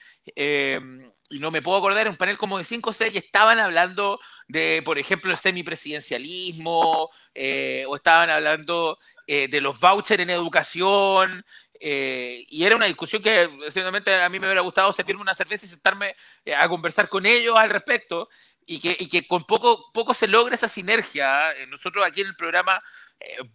[1.30, 4.82] y no me puedo acordar, un panel como de 5 o 6 estaban hablando de,
[4.84, 11.46] por ejemplo, el semipresidencialismo, eh, o estaban hablando eh, de los vouchers en educación,
[11.80, 15.66] eh, y era una discusión que, sinceramente, a mí me hubiera gustado servirme una cerveza
[15.66, 16.16] y sentarme
[16.58, 18.30] a conversar con ellos al respecto,
[18.66, 21.54] y que, con poco, poco se logra esa sinergia.
[21.70, 22.84] Nosotros aquí en el programa,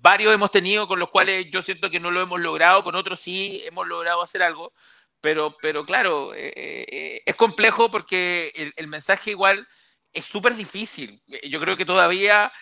[0.00, 3.20] varios hemos tenido con los cuales yo siento que no lo hemos logrado, con otros
[3.20, 4.72] sí hemos logrado hacer algo,
[5.24, 9.66] pero, pero claro, eh, eh, es complejo porque el, mensaje igual
[10.12, 11.22] es súper difícil.
[11.48, 12.52] Yo creo que todavía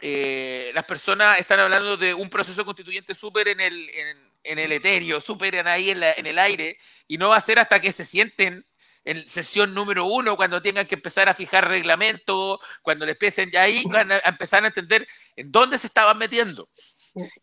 [0.00, 5.20] eh, las personas están hablando de un proceso constituyente súper en el, en, el etéreo,
[5.20, 6.78] súper ahí en, en el aire,
[7.08, 8.66] y no va a ser hasta que se sienten
[9.04, 13.62] en sesión número uno, cuando tengan que empezar a fijar reglamentos, cuando les empiecen ya
[13.62, 16.68] ahí, van a empezar a entender en dónde se estaban metiendo.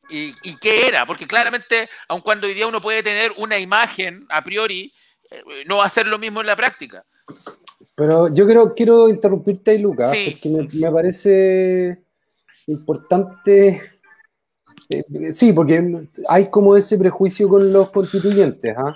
[0.10, 1.06] ¿Y, qué era?
[1.06, 4.94] Porque claramente, aun cuando hoy día uno puede tener una imagen a priori,
[5.30, 7.06] eh, no va a ser lo mismo en la práctica.
[7.96, 12.04] Pero yo quiero, quiero interrumpirte ahí, Lucas, porque me, parece
[12.68, 13.82] importante.
[14.92, 18.94] Eh, sí, porque hay como ese prejuicio con los constituyentes, ¿ah?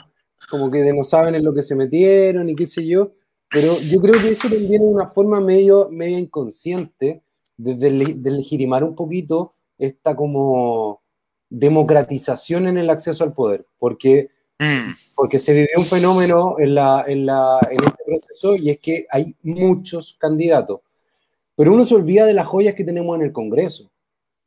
[0.50, 3.14] como que no saben en lo que se metieron y qué sé yo,
[3.50, 7.24] pero yo creo que eso también es una forma medio, medio inconsciente
[7.58, 11.02] de, de legitimar un poquito esta como
[11.50, 14.30] democratización en el acceso al poder, porque,
[14.60, 14.92] mm.
[15.16, 19.08] porque se vivió un fenómeno en, la, en, la, en este proceso y es que
[19.10, 20.82] hay muchos candidatos,
[21.56, 23.90] pero uno se olvida de las joyas que tenemos en el Congreso.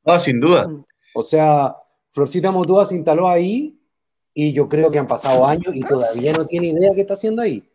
[0.05, 0.71] Ah, sin duda.
[1.19, 1.75] O sea,
[2.11, 3.77] Florcita Motúa se instaló ahí
[4.33, 7.43] y yo creo que han pasado años y todavía no tiene idea qué está haciendo
[7.43, 7.69] ahí.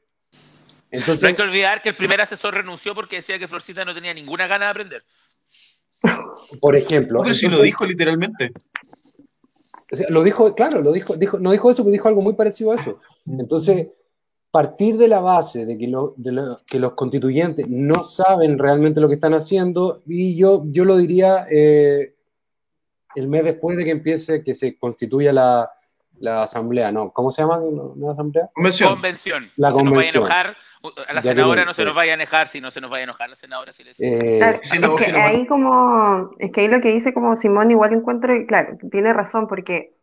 [0.89, 3.93] Entonces, no hay que olvidar que el primer asesor renunció porque decía que Florcita no
[3.93, 5.03] tenía ninguna gana de aprender.
[6.61, 7.21] Por ejemplo.
[7.21, 8.53] Pero si lo dijo literalmente.
[10.07, 12.75] lo dijo, claro, lo dijo, dijo, no dijo eso, pero dijo algo muy parecido a
[12.75, 12.99] eso.
[13.25, 13.87] Entonces,
[14.51, 15.91] partir de la base de que,
[16.65, 21.45] que los constituyentes no saben realmente lo que están haciendo, y yo, yo lo diría
[21.51, 22.13] eh,
[23.15, 25.69] el mes después de que empiece, que se constituya la,
[26.19, 27.59] la asamblea, no, ¿cómo se llama
[27.97, 28.49] la asamblea?
[28.53, 28.89] Convención.
[28.89, 29.49] Convención.
[29.57, 30.05] La no convención.
[30.05, 32.61] Se nos vaya a enojar, a la senadora no se nos vaya a enojar, si
[32.61, 33.73] no se nos vaya a enojar la senadora.
[33.73, 37.71] Si le eh, es que ahí como, es que ahí lo que dice como Simón
[37.71, 39.95] igual encuentro, claro, tiene razón, porque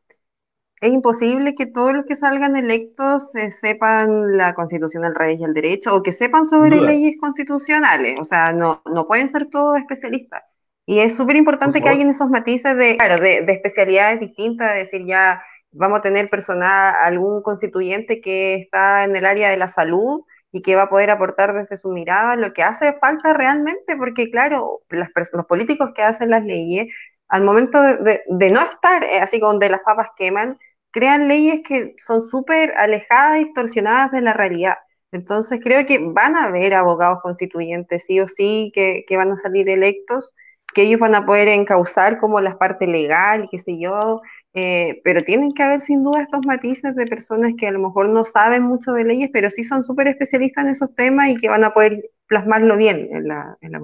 [0.81, 5.45] es imposible que todos los que salgan electos se sepan la constitución del rey y
[5.45, 9.79] el derecho, o que sepan sobre leyes constitucionales, o sea, no, no pueden ser todos
[9.79, 10.43] especialistas.
[10.91, 14.81] Y es súper importante que haya esos matices de, claro, de, de especialidades distintas, de
[14.81, 19.69] decir ya vamos a tener personal, algún constituyente que está en el área de la
[19.69, 23.97] salud y que va a poder aportar desde su mirada lo que hace falta realmente,
[23.97, 26.89] porque claro, las los políticos que hacen las leyes,
[27.29, 30.59] al momento de, no estar eh, así como de las papas queman,
[30.91, 34.79] crean leyes que son súper alejadas, distorsionadas de la realidad.
[35.13, 39.37] Entonces creo que van a haber abogados constituyentes, sí o sí, que, que van a
[39.37, 40.35] salir electos,
[40.73, 44.21] que ellos van a poder encauzar como la parte legal, qué sé yo,
[44.55, 48.09] eh, pero tienen que haber sin duda estos matices de personas que a lo mejor
[48.09, 51.49] no saben mucho de leyes, pero sí son súper especialistas en esos temas y que
[51.49, 53.81] van a poder plasmarlo bien en la, en la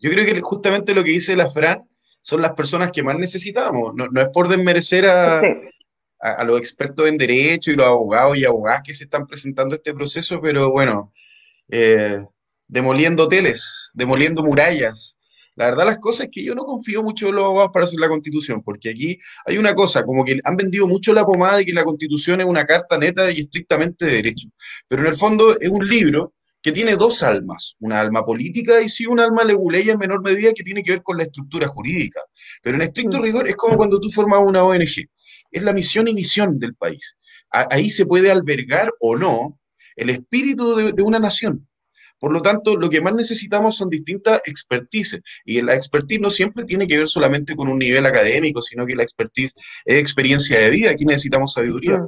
[0.00, 1.88] Yo creo que justamente lo que dice la Fran
[2.20, 3.94] son las personas que más necesitamos.
[3.94, 5.40] No, no es por desmerecer a,
[6.20, 9.92] a, los expertos en derecho y los abogados y abogadas que se están presentando este
[9.92, 11.12] proceso, pero bueno,
[11.68, 12.18] eh,
[12.68, 15.18] demoliendo hoteles, demoliendo murallas,
[15.56, 18.00] la verdad las cosas es que yo no confío mucho en los abogados para hacer
[18.00, 21.64] la constitución, porque aquí hay una cosa, como que han vendido mucho la pomada de
[21.64, 24.48] que la constitución es una carta neta y estrictamente de derecho,
[24.88, 28.88] pero en el fondo es un libro que tiene dos almas, una alma política y
[28.88, 32.20] sí una alma leguleya en menor medida que tiene que ver con la estructura jurídica.
[32.62, 33.22] Pero en estricto mm.
[33.22, 35.08] rigor es como cuando tú formas una ONG,
[35.50, 37.16] es la misión y misión del país.
[37.50, 39.58] ahí se puede albergar o no
[39.96, 41.68] el espíritu de una nación.
[42.22, 45.20] Por lo tanto, lo que más necesitamos son distintas expertices.
[45.44, 48.94] Y la expertise no siempre tiene que ver solamente con un nivel académico, sino que
[48.94, 49.52] la expertise
[49.84, 50.90] es experiencia de vida.
[50.92, 52.00] Aquí necesitamos sabiduría.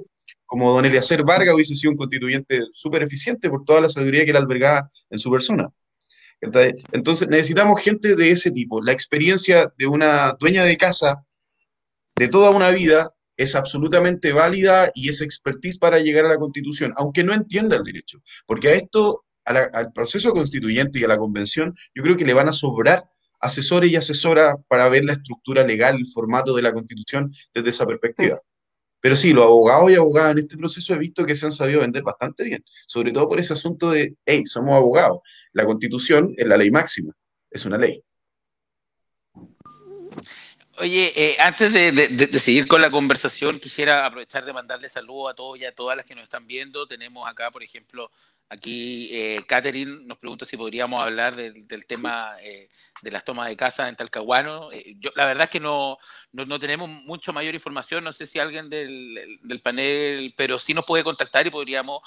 [0.47, 4.31] Como don Eliacer Vargas hubiese sido un constituyente súper eficiente por toda la sabiduría que
[4.31, 5.69] él albergaba en su persona.
[6.41, 8.81] Entonces, necesitamos gente de ese tipo.
[8.81, 11.25] La experiencia de una dueña de casa
[12.15, 16.93] de toda una vida es absolutamente válida y es expertise para llegar a la constitución,
[16.95, 18.23] aunque no entienda el derecho.
[18.47, 22.49] Porque a esto al proceso constituyente y a la convención, yo creo que le van
[22.49, 23.05] a sobrar
[23.41, 27.87] asesores y asesoras para ver la estructura legal, el formato de la constitución desde esa
[27.87, 28.41] perspectiva.
[29.01, 31.81] Pero sí, los abogados y abogadas en este proceso he visto que se han sabido
[31.81, 35.19] vender bastante bien, sobre todo por ese asunto de, hey, somos abogados.
[35.53, 37.13] La constitución es la ley máxima,
[37.51, 38.03] es una ley.
[40.79, 45.59] Oye, eh, antes de, seguir con la conversación, quisiera aprovechar de mandarle saludos a todos
[45.59, 46.87] y a todas las que nos están viendo.
[46.89, 48.11] Tenemos acá, por ejemplo,
[48.49, 52.69] aquí eh, Catherine nos pregunta si podríamos hablar del, tema eh,
[53.03, 54.73] de las tomas de casa en Talcahuano.
[54.73, 55.97] Eh, yo, la verdad es que no,
[56.33, 60.85] no, tenemos mucho mayor información, no sé si alguien del, del panel, pero sí nos
[60.85, 62.01] puede contactar y podríamos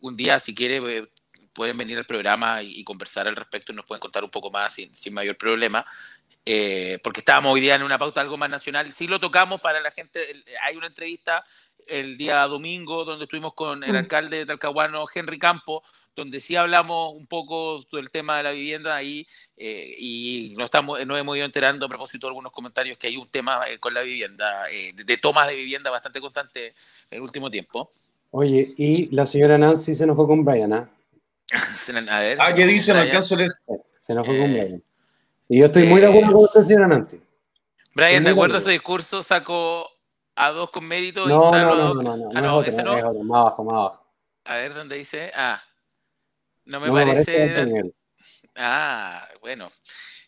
[0.00, 1.06] un día, si quiere,
[1.52, 4.74] pueden venir al programa y, conversar al respecto y nos pueden contar un poco más
[4.74, 5.84] sin, sin mayor problema.
[6.46, 8.90] Eh, porque estábamos hoy día en una pauta algo más nacional.
[8.92, 10.20] Sí lo tocamos para la gente,
[10.62, 11.44] hay una entrevista
[11.86, 13.96] el día domingo donde estuvimos con el mm.
[13.96, 15.82] alcalde de Talcahuano, Henry Campo,
[16.14, 19.26] donde sí hablamos un poco del tema de la vivienda ahí
[19.56, 23.16] eh, y nos, estamos, nos hemos ido enterando a propósito de algunos comentarios que hay
[23.16, 26.68] un tema eh, con la vivienda, de, tomas de vivienda bastante constante
[27.10, 27.90] en el último tiempo.
[28.30, 30.90] Oye, y la señora Nancy se enojó con Brian, ¿ah?
[32.10, 32.92] a ver, ah, ¿qué dice?
[32.92, 33.36] No alcanzo
[33.98, 34.82] Se enojó con Brian.
[35.52, 37.20] Y yo estoy muy de acuerdo con usted, señora Nancy.
[37.92, 39.84] Brian, de acuerdo a ese discurso, sacó
[40.36, 42.94] a dos con mérito y no, no, no, no, no, ah, no, ese no.
[43.24, 44.06] más abajo, más abajo.
[44.44, 45.32] A ver, ¿dónde dice?
[45.34, 45.60] Ah,
[46.66, 47.92] no me parece.
[48.54, 49.72] ah, bueno.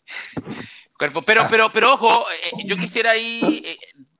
[0.99, 3.63] Cuerpo, pero, pero, pero ojo, eh, yo quisiera ahí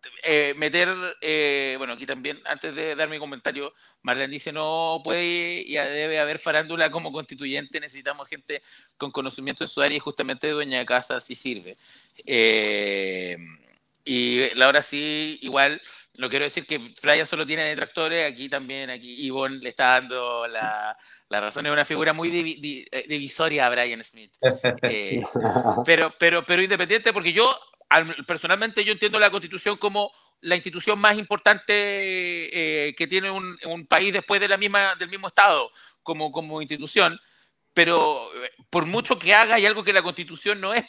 [0.05, 0.89] eh, eh, meter,
[1.21, 5.23] eh, bueno, aquí también, antes de dar mi comentario, Marlene dice, no puede
[5.61, 8.61] y debe haber farándula como constituyente, necesitamos gente
[8.97, 11.77] con conocimiento de su área y justamente dueña de casa si sirve.
[12.25, 13.37] Eh,
[14.05, 15.81] y ahora sí, igual,
[16.17, 20.45] no quiero decir que Brian solo tiene detractores, aquí también, aquí Ivonne le está dando
[20.47, 20.97] la,
[21.29, 24.33] la razón, es una figura muy divisoria a Brian Smith.
[25.85, 27.49] pero, pero, pero independiente, porque yo
[28.25, 34.13] personalmente yo entiendo la constitución como la institución más importante eh, que tiene un, país
[34.13, 37.19] después de la misma, del mismo Estado como, como institución,
[37.73, 40.85] pero eh, por mucho que haga hay algo que la constitución no es,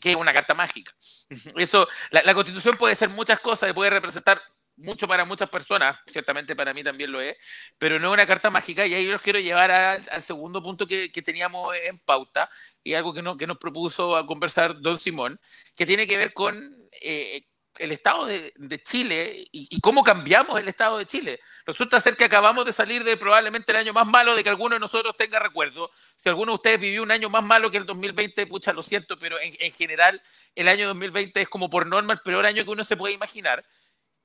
[0.00, 0.94] que es una carta mágica.
[1.56, 4.40] Eso, la, la constitución puede ser muchas cosas, puede representar
[4.80, 7.36] mucho para muchas personas, ciertamente para mí también lo es,
[7.78, 11.10] pero no es una carta mágica y ahí los quiero llevar al segundo punto que,
[11.12, 12.50] que, teníamos en pauta
[12.82, 15.40] y algo que, no, que nos propuso a conversar don Simón,
[15.76, 17.42] que tiene que ver con eh,
[17.78, 21.40] el estado de, de Chile y, cómo cambiamos el estado de Chile.
[21.64, 24.74] Resulta ser que acabamos de salir de probablemente el año más malo de que alguno
[24.74, 25.90] de nosotros tenga recuerdo.
[26.16, 29.18] Si alguno de ustedes vivió un año más malo que el 2020, pucha, lo siento,
[29.18, 30.22] pero en, en general
[30.54, 33.64] el año 2020 es como por norma el peor año que uno se puede imaginar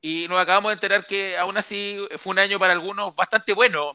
[0.06, 3.94] y nos acabamos de enterar que aún así fue un año para algunos bastante bueno,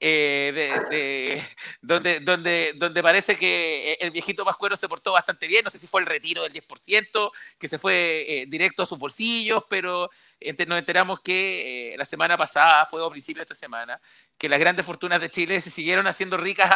[0.00, 1.40] eh,
[1.80, 5.86] donde, donde, donde parece que el viejito Pascuero se portó bastante bien, no sé si
[5.86, 7.30] fue el retiro del 10%,
[7.60, 10.10] que se fue eh, directo a sus bolsillos, pero
[10.66, 14.00] nos enteramos que eh, la semana pasada, fue a principio de esta semana,
[14.36, 16.74] que las grandes fortunas de Chile se siguieron haciendo ricas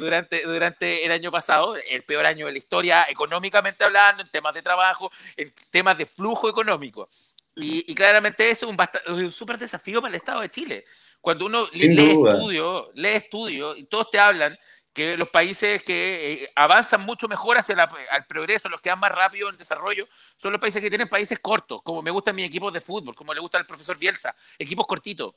[0.00, 4.54] durante, durante el año pasado, el peor año de la historia, económicamente hablando, en temas
[4.54, 7.10] de trabajo, en temas de flujo económico.
[7.58, 10.84] Y, claramente eso es un, súper desafío para el Estado de Chile.
[11.22, 14.58] Cuando uno lee estudios, lee estudios y todos te hablan
[14.92, 19.10] que los países que eh, avanzan mucho mejor hacia el progreso, los que van más
[19.10, 22.46] rápido en el desarrollo, son los países que tienen países cortos, como me gustan mis
[22.46, 25.34] equipos de fútbol, como le gusta al profesor Bielsa, equipos cortitos,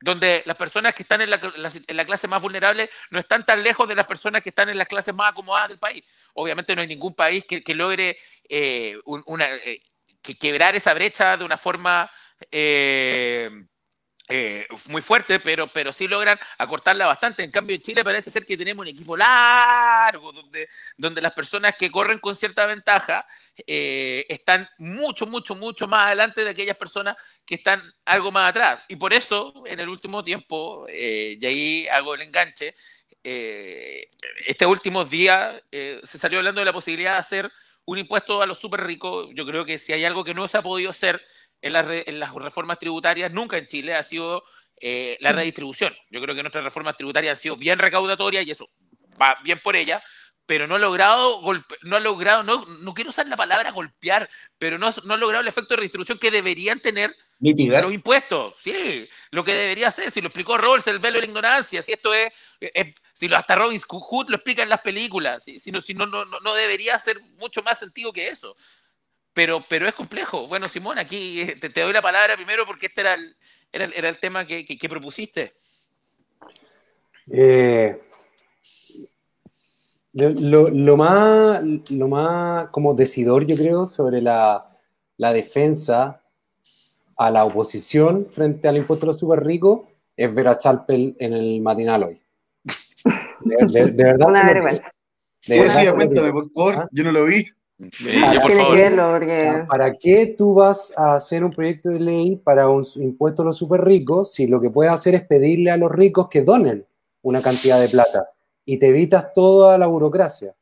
[0.00, 1.40] donde las personas que están en la,
[1.86, 4.76] en la, clase más vulnerable no están tan lejos de las personas que están en
[4.76, 6.04] las clases más acomodadas del país.
[6.34, 9.82] Obviamente no hay ningún país que, que logre eh, una, eh,
[10.26, 12.10] que quebrar esa brecha de una forma...
[14.28, 17.44] Eh, muy fuerte, pero, pero sí logran acortarla bastante.
[17.44, 21.76] En cambio, en Chile parece ser que tenemos un equipo largo, donde, donde las personas
[21.76, 23.24] que corren con cierta ventaja
[23.66, 27.14] eh, están mucho, mucho, mucho más adelante de aquellas personas
[27.44, 28.80] que están algo más atrás.
[28.88, 32.74] Y por eso, en el último tiempo, eh, y ahí hago el enganche,
[33.26, 37.52] este último día se salió hablando de la posibilidad de hacer
[37.86, 39.28] un impuesto a los súper ricos.
[39.34, 41.24] Yo creo que si hay algo que no se ha podido hacer
[41.62, 44.44] en, las reformas tributarias nunca en Chile ha sido
[44.80, 45.36] eh, la mm.
[45.36, 45.96] redistribución.
[46.10, 48.68] Yo creo que nuestras reformas tributarias han sido bien recaudatorias y eso
[49.20, 50.02] va bien por ella,
[50.44, 51.40] pero no ha logrado,
[51.82, 55.42] no ha logrado, no, no quiero usar la palabra golpear, pero no, no ha logrado
[55.42, 58.54] el efecto de redistribución que deberían tener los impuestos.
[58.58, 61.92] Sí, lo que debería ser, si lo explicó Rawls, el velo de la ignorancia, si
[61.92, 62.32] esto es,
[63.12, 66.24] si lo, hasta Robin Hood lo explica en las películas, si, no, si no, no,
[66.24, 68.56] no debería hacer mucho más sentido que eso
[69.36, 70.48] pero, pero es complejo.
[70.48, 73.36] Bueno, Simón, aquí eh, te, doy la palabra primero porque este era el,
[73.70, 75.52] era, era el tema que, que, propusiste.
[77.30, 78.00] Eh,
[80.14, 81.60] lo, lo, más,
[81.90, 84.74] lo más como decidor, yo creo, sobre la,
[85.18, 86.22] la defensa
[87.16, 89.80] a la oposición frente al impuesto a los super ricos
[90.16, 92.22] es ver a Chalpel en el matinal hoy.
[93.44, 94.28] De, verdad.
[94.28, 94.90] Una vergüenza.
[95.94, 96.88] cuéntame, por favor, ¿Ah?
[96.90, 97.44] yo no lo vi.
[99.68, 103.58] ¿Para, qué, tú vas a hacer un proyecto de ley para un impuesto a los
[103.58, 106.86] super ricos si lo que puedes hacer es pedirle a los ricos que donen
[107.20, 108.30] una cantidad de plata
[108.64, 110.54] y te evitas toda la burocracia?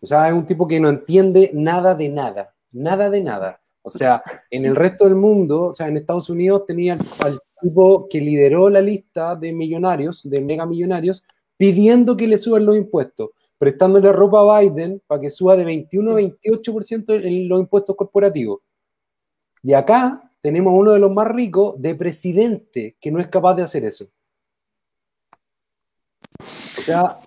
[0.00, 3.60] O sea, es un tipo que no entiende nada de nada, nada de nada.
[3.86, 4.20] O sea,
[4.50, 8.68] en el resto del mundo, o sea, en Estados Unidos tenía al tipo que lideró
[8.68, 11.24] la lista de millonarios, de mega millonarios,
[11.56, 16.10] pidiendo que le suban los impuestos prestándole ropa a Biden para que suba de 21
[16.10, 18.60] a 28% en los impuestos corporativos.
[19.62, 23.62] Y acá tenemos uno de los más ricos de presidente que no es capaz de
[23.62, 24.06] hacer eso.
[26.38, 27.18] O sea,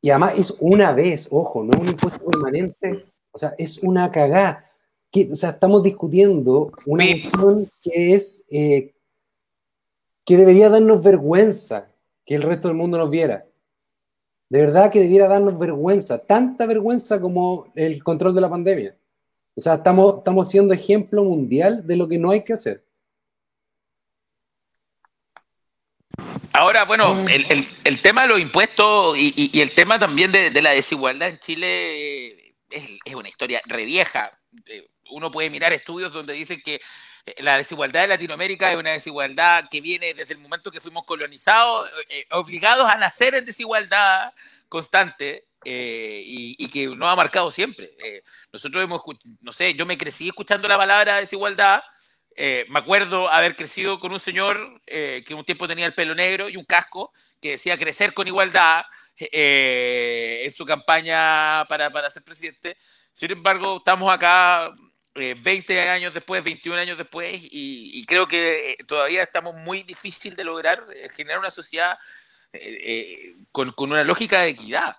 [0.00, 4.10] y además es una vez, ojo, no es un impuesto permanente, o sea, es una
[4.10, 4.64] cagada.
[5.10, 8.92] Que, o sea, estamos discutiendo una cuestión que es eh,
[10.24, 11.90] que debería darnos vergüenza
[12.26, 13.46] que el resto del mundo nos viera.
[14.50, 18.96] De verdad que debiera darnos vergüenza, tanta vergüenza como el control de la pandemia.
[19.54, 22.84] O sea, estamos, estamos siendo ejemplo mundial de lo que no hay que hacer.
[26.52, 27.24] Ahora, bueno,
[27.84, 32.90] el, tema de los impuestos y, el tema también de, la desigualdad en Chile es,
[33.04, 34.30] es, una historia revieja.
[35.08, 36.80] Eh, uno puede mirar estudios donde dicen que
[37.28, 41.04] eh, la desigualdad de Latinoamérica es una desigualdad que viene desde el momento que fuimos
[41.04, 44.32] colonizados, eh, obligados a nacer en desigualdad
[44.68, 47.90] constante eh, y, que nos ha marcado siempre.
[48.52, 49.02] nosotros hemos,
[49.40, 51.82] no sé, yo me crecí escuchando la palabra desigualdad.
[52.36, 56.56] me acuerdo haber crecido con un señor que un tiempo tenía el pelo negro y
[56.56, 58.84] un casco que decía crecer con igualdad
[59.16, 62.76] en su campaña para, para ser presidente.
[63.12, 64.72] Sin embargo, estamos acá
[65.18, 70.34] 20 eh, años después, 21 años después, y, creo que eh, todavía estamos muy difícil
[70.34, 71.96] de lograr eh, generar una sociedad
[73.52, 74.96] con, una lógica de equidad.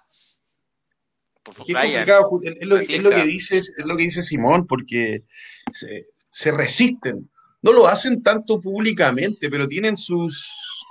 [1.41, 5.23] Por favor, es, lo, que dices, es lo que dice Simón, porque
[5.71, 7.29] se, se resisten.
[7.61, 10.85] No lo hacen tanto públicamente, pero tienen sus.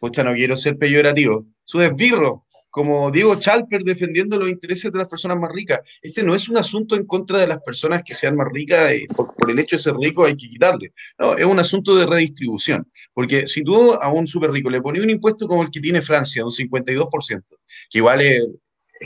[0.00, 1.46] Pucha, no quiero ser peyorativo.
[1.64, 2.40] Sus esbirros
[2.74, 5.78] como Diego Chalper defendiendo los intereses de las personas más ricas.
[6.02, 9.06] Este no es un asunto en contra de las personas que sean más ricas y
[9.06, 10.92] por, el hecho de ser rico hay que quitarle.
[11.16, 12.84] No, es un asunto de redistribución.
[13.12, 16.02] Porque si tú a un súper rico le pones un impuesto como el que tiene
[16.02, 17.44] Francia, un 52%,
[17.90, 18.44] que igual es,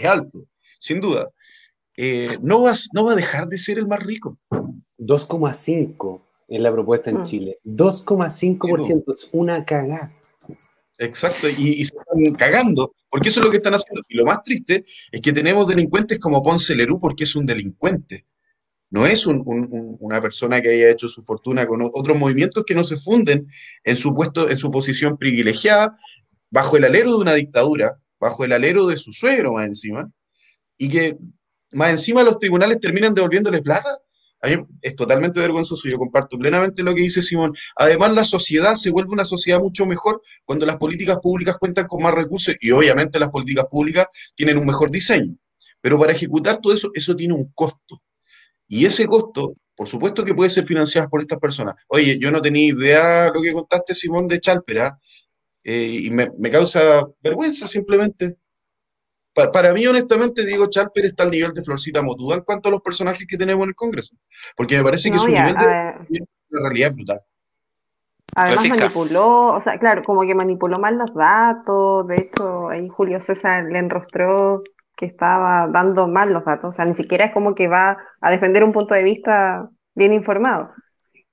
[0.03, 0.47] alto,
[0.79, 1.29] sin duda,
[1.95, 4.39] eh, no, vas, no va a dejar de ser el más rico.
[4.99, 7.25] 2,5 en la propuesta en mm.
[7.25, 7.59] Chile.
[7.67, 10.18] 2,5% es una cagada.
[10.99, 14.03] Exacto, y, se están cagando, porque eso es lo que están haciendo.
[14.09, 18.27] Y lo más triste es que tenemos delincuentes como Ponce Lerú, porque es un delincuente.
[18.91, 22.97] No es una persona que haya hecho su fortuna con otros movimientos que no se
[22.97, 23.47] funden
[23.85, 25.97] en su puesto, en su posición privilegiada,
[26.51, 30.11] bajo el alero de una dictadura, bajo el alero de su suegro más encima,
[30.79, 31.17] y que
[31.73, 33.99] más encima los tribunales terminan devolviéndole plata
[34.41, 34.49] A
[34.83, 37.53] es totalmente vergonzoso, yo comparto plenamente lo que dice Simón.
[37.77, 42.03] Además, la sociedad se vuelve una sociedad mucho mejor cuando las políticas públicas cuentan con
[42.03, 45.37] más recursos y obviamente las políticas públicas tienen un mejor diseño.
[45.81, 48.03] Pero para ejecutar todo eso, eso tiene un costo.
[48.69, 51.75] Y ese costo, por supuesto que puede ser financiado por estas personas.
[51.89, 54.99] Oye, yo no tenía idea lo que contaste, Simón, de Chalpera,
[55.65, 58.37] eh, y me causa vergüenza simplemente
[59.53, 62.83] para, mí, honestamente, Diego Chalper está al nivel de Florcita Motuda en cuanto a los
[62.83, 64.17] personajes que tenemos en el Congreso.
[64.57, 65.65] Porque me parece que su nivel de
[66.51, 67.21] la realidad es brutal.
[68.35, 73.21] Además manipuló, o sea, claro, como que manipuló mal los datos, de hecho ahí Julio
[73.21, 74.63] César le enrostró
[74.97, 78.31] que estaba dando mal los datos, o sea, ni siquiera es como que va a
[78.31, 80.71] defender un punto de vista bien informado.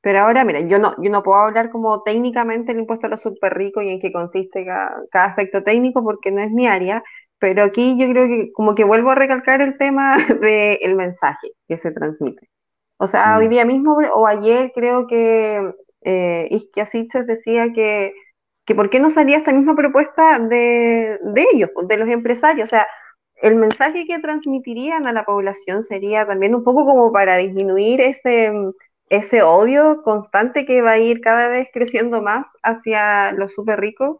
[0.01, 3.21] Pero ahora, mira, yo no, yo no puedo hablar como técnicamente el impuesto a los
[3.21, 7.03] super ricos y en qué consiste cada, cada aspecto técnico porque no es mi área,
[7.39, 11.77] pero aquí yo creo que como que vuelvo a recalcar el tema del mensaje que
[11.77, 12.49] se transmite.
[12.97, 13.49] O sea, hoy mm.
[13.49, 16.49] día mismo o ayer creo que eh,
[17.25, 18.13] decía que,
[18.65, 22.69] que por qué no salía esta misma propuesta de, de ellos, de los empresarios.
[22.69, 22.87] O sea,
[23.41, 28.53] el mensaje que transmitirían a la población sería también un poco como para disminuir ese,
[29.09, 34.17] ese odio constante que va a ir cada vez creciendo más hacia los súper ricos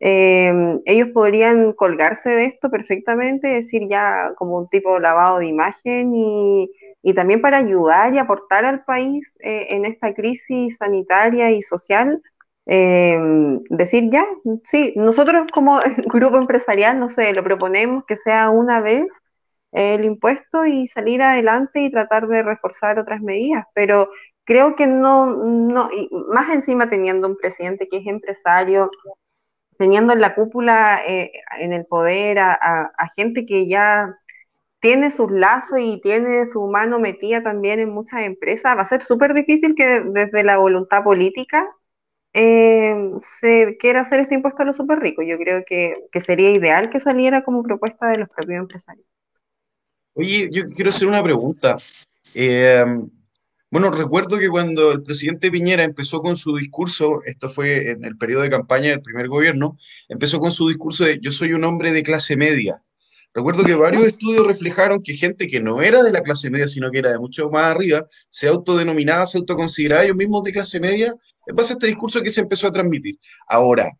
[0.00, 6.12] Em, ellos podrían colgarse de esto perfectamente, decir ya como un tipo lavado de imagen
[6.14, 6.70] y,
[7.14, 12.22] también para ayudar y aportar al país eh, en esta crisis sanitaria y social,
[12.66, 14.26] em, decir ya,
[14.64, 19.06] sí, nosotros como grupo empresarial, no sé, lo proponemos que sea una vez
[19.72, 24.08] el impuesto y salir adelante y tratar de reforzar otras medidas, pero
[24.44, 28.90] creo que no, no, y más encima teniendo un presidente que es empresario,
[29.78, 34.18] teniendo en la cúpula, eh, en el poder, a, gente que ya
[34.80, 39.02] tiene sus lazos y tiene su mano metida también en muchas empresas, va a ser
[39.02, 41.68] súper difícil que desde la voluntad política
[42.34, 42.94] eh,
[43.40, 45.24] se quiera hacer este impuesto a los súper ricos.
[45.26, 49.06] Yo creo que, sería ideal que saliera como propuesta de los propios empresarios.
[50.14, 51.76] Oye, yo quiero hacer una pregunta.
[52.34, 52.84] Eh,
[53.74, 58.16] bueno, recuerdo que cuando el presidente Piñera empezó con su discurso, esto fue en el
[58.16, 59.76] periodo de campaña del primer gobierno,
[60.08, 62.84] empezó con su discurso de yo soy un hombre de clase media.
[63.34, 66.88] Recuerdo que varios estudios reflejaron que gente que no era de la clase media, sino
[66.92, 71.12] que era de mucho más arriba, se autodenominaba, se autoconsideraba ellos mismos de clase media,
[71.44, 73.18] en base a este discurso que se empezó a transmitir.
[73.48, 73.90] Ahora,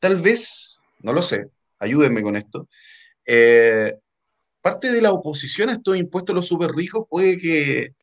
[0.00, 1.46] tal vez, no lo sé,
[1.78, 2.68] ayúdenme con esto,
[3.24, 3.94] eh,
[4.60, 7.94] parte de la oposición a estos impuestos a los súper ricos puede que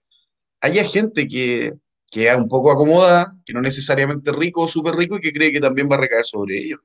[0.63, 1.73] haya gente que,
[2.09, 5.51] que es un poco acomodada, que no necesariamente rico o súper rico y que cree
[5.51, 6.79] que también va a recaer sobre ellos.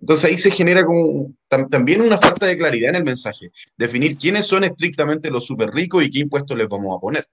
[0.00, 1.34] Entonces ahí se genera como
[1.68, 3.50] también una falta de claridad en el mensaje.
[3.76, 7.28] Definir quiénes son estrictamente los súper ricos y qué impuestos les vamos a poner.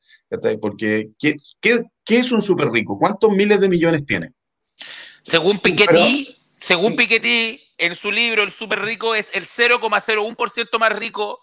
[0.60, 2.98] Porque, ¿qué, qué, qué es un súper rico?
[2.98, 4.34] ¿Cuántos miles de millones tiene?
[5.24, 11.40] Según Piketty, según Piketty, en su libro El súper rico es el 0,01% más rico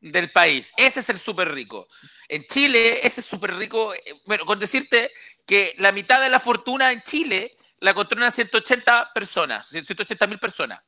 [0.00, 0.72] del país.
[0.76, 1.88] Ese es el súper rico.
[2.28, 3.94] En Chile, ese es súper rico.
[3.94, 5.10] Eh, bueno, con decirte
[5.46, 10.80] que la mitad de la fortuna en Chile la controlan 180 personas, 180 mil personas.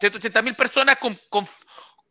[0.00, 0.98] 180 mil personas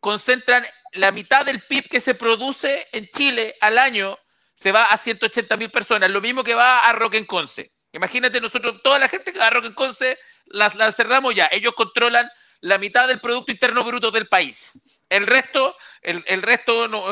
[0.00, 4.18] concentran la mitad del PIB que se produce en Chile al año,
[4.54, 7.72] se va a 180 mil personas, lo mismo que va a Roquenconce.
[7.92, 11.48] Imagínate nosotros, toda la gente que va a Roquenconce, la, la cerramos ya.
[11.52, 12.28] Ellos controlan
[12.60, 14.72] la mitad del Producto Interno Bruto del país.
[15.14, 17.04] El resto, el, resto, no,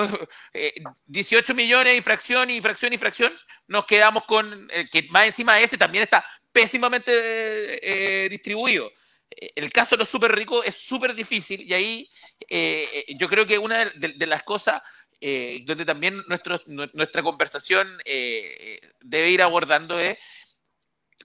[1.07, 3.33] 18 eh, millones, infracción, infracción, infracción,
[3.69, 8.91] nos quedamos con, eh, que más encima ese también está pésimamente eh, distribuido.
[9.55, 12.11] El caso de los súper ricos es súper difícil y ahí
[13.17, 14.83] yo creo que una de, las cosas
[15.65, 17.97] donde también nuestra conversación
[19.01, 20.19] debe ir abordando es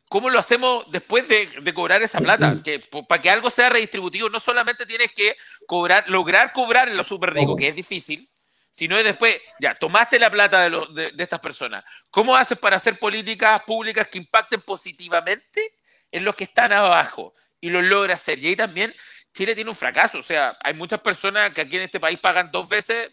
[0.10, 2.62] ¿Cómo lo hacemos después de, cobrar esa plata?
[2.64, 5.36] Que para que algo sea redistributivo, no solamente tienes que
[5.66, 8.30] cobrar, lograr cobrar en lo súper rico, que es difícil,
[8.72, 11.84] sino después, ya, tomaste la plata de, de, estas personas.
[12.10, 15.76] ¿Cómo haces para hacer políticas públicas que impacten positivamente
[16.12, 17.34] en los que están abajo?
[17.60, 18.39] Y lo logra hacer.
[18.39, 18.95] Y ahí también
[19.34, 20.20] Chile tiene un fracaso.
[20.20, 23.12] O sea, hay muchas personas que aquí en este país pagan dos veces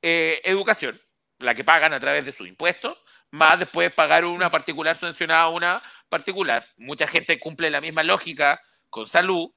[0.00, 0.98] eh, educación,
[1.40, 2.96] la que pagan a través de sus impuestos
[3.32, 6.66] más después pagar una particular subvencionada a una particular.
[6.76, 8.60] Mucha gente cumple la misma lógica
[8.92, 9.50] con salud.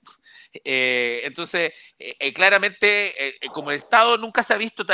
[0.63, 4.85] Eh, entonces, eh, eh, claramente, como el Estado nunca se ha visto,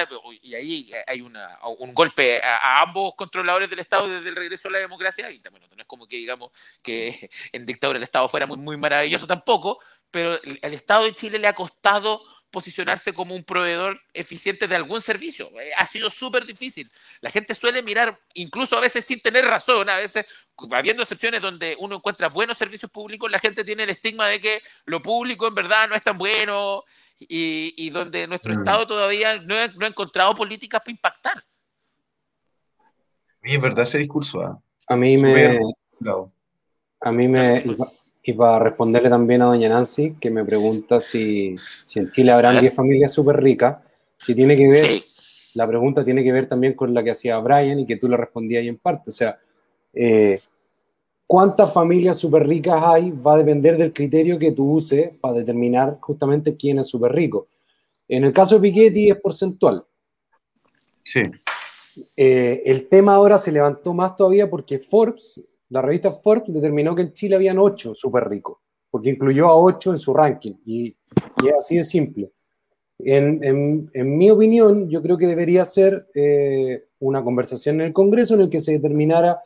[0.42, 4.72] y ahí hay una, un golpe a, ambos controladores del Estado desde el regreso a
[4.72, 6.52] la democracia, y también no es como que digamos
[6.82, 9.80] que en dictadura el Estado fuera muy, muy maravilloso tampoco,
[10.10, 12.20] pero el, Estado de Chile le ha costado
[12.52, 15.50] posicionarse como un proveedor eficiente de algún servicio.
[15.60, 16.92] Eh, ha sido súper difícil.
[17.22, 20.26] La gente suele mirar, incluso a veces sin tener razón, a veces,
[20.72, 24.62] habiendo excepciones donde uno encuentra buenos servicios públicos, la gente tiene el estigma de que
[24.86, 26.84] lo público en verdad no es tan bueno
[27.18, 28.60] y, donde nuestro mm.
[28.60, 31.44] Estado todavía no ha, no ha, encontrado políticas para impactar.
[33.42, 34.42] es verdad ese discurso.
[34.42, 34.62] ¿ah?
[34.88, 35.60] A mí me...
[37.04, 37.64] A mí me...
[38.24, 41.56] Y para responderle también a doña Nancy, que me pregunta si,
[41.86, 43.78] si en Chile habrán 10 familias súper ricas,
[44.26, 45.02] que tiene que ver,
[45.56, 48.18] la pregunta tiene que ver también con la que hacía Brian y que tú le
[48.18, 49.10] respondías ahí en parte.
[49.10, 49.40] O sea,
[49.94, 50.40] eh,
[51.26, 53.12] ¿cuántas familias súper ricas hay?
[53.12, 57.48] Va a depender del criterio que tú uses para determinar justamente quién es súper rico.
[58.08, 59.84] En el caso de Piketty es porcentual.
[61.04, 61.24] Sí.
[62.16, 65.42] Eh, el tema ahora se levantó más todavía porque Forbes
[65.72, 68.58] la revista Forbes determinó que en Chile habían ocho súper ricos,
[68.90, 72.32] porque incluyó a ocho en su ranking, y, es así de simple.
[73.00, 78.42] En, mi opinión, yo creo que debería ser eh, una conversación en el Congreso en
[78.42, 79.40] el que se determinara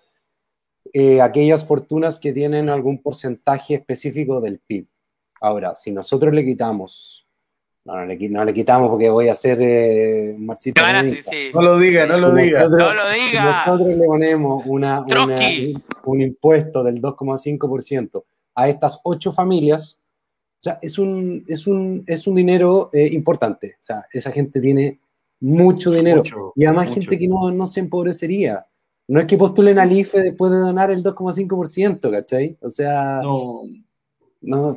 [0.91, 4.87] eh, aquellas fortunas que tienen algún porcentaje específico del PIB.
[5.41, 7.24] Ahora, si nosotros le quitamos
[7.85, 10.81] no, no le, no le, quitamos porque voy a hacer eh, marchita.
[11.53, 12.67] No lo diga, no lo diga.
[12.67, 13.63] No lo diga.
[13.65, 15.05] Nosotros le ponemos una,
[16.05, 18.23] un impuesto del 2,5%
[18.55, 19.99] a estas ocho familias.
[20.57, 23.75] O sea, es un, es un, es un dinero eh, importante.
[23.79, 24.99] O sea, esa gente tiene
[25.41, 26.23] mucho dinero.
[26.55, 28.65] y además gente que no, no se empobrecería.
[29.07, 32.57] No es que postulen al IFE después de donar el 2,5%, ¿cachai?
[32.61, 33.61] O sea, no,
[34.41, 34.71] no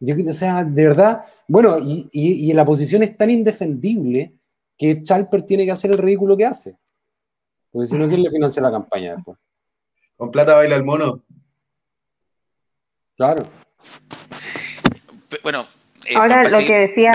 [0.00, 4.32] yo, o sea, de verdad, bueno, y, y, la posición es tan indefendible
[4.76, 6.76] que Chalper tiene que hacer el ridículo que hace.
[7.72, 9.38] Porque si no, ¿quién le financia la campaña después?
[10.16, 11.22] Con plata baila el mono.
[13.16, 13.42] Claro.
[15.42, 15.66] Bueno,
[16.06, 17.12] eh, Ahora lo que decía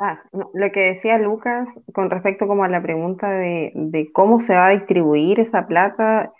[0.00, 0.22] ah,
[0.52, 4.66] lo que decía Lucas con respecto como a la pregunta de, de, cómo se va
[4.66, 6.32] a distribuir esa plata,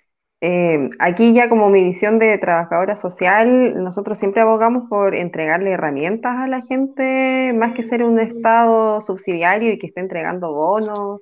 [0.45, 6.37] eh, aquí ya como mi visión de trabajadora social, nosotros siempre abogamos por entregarle herramientas
[6.37, 11.21] a la gente, más que ser un Estado subsidiario y que esté entregando bonos.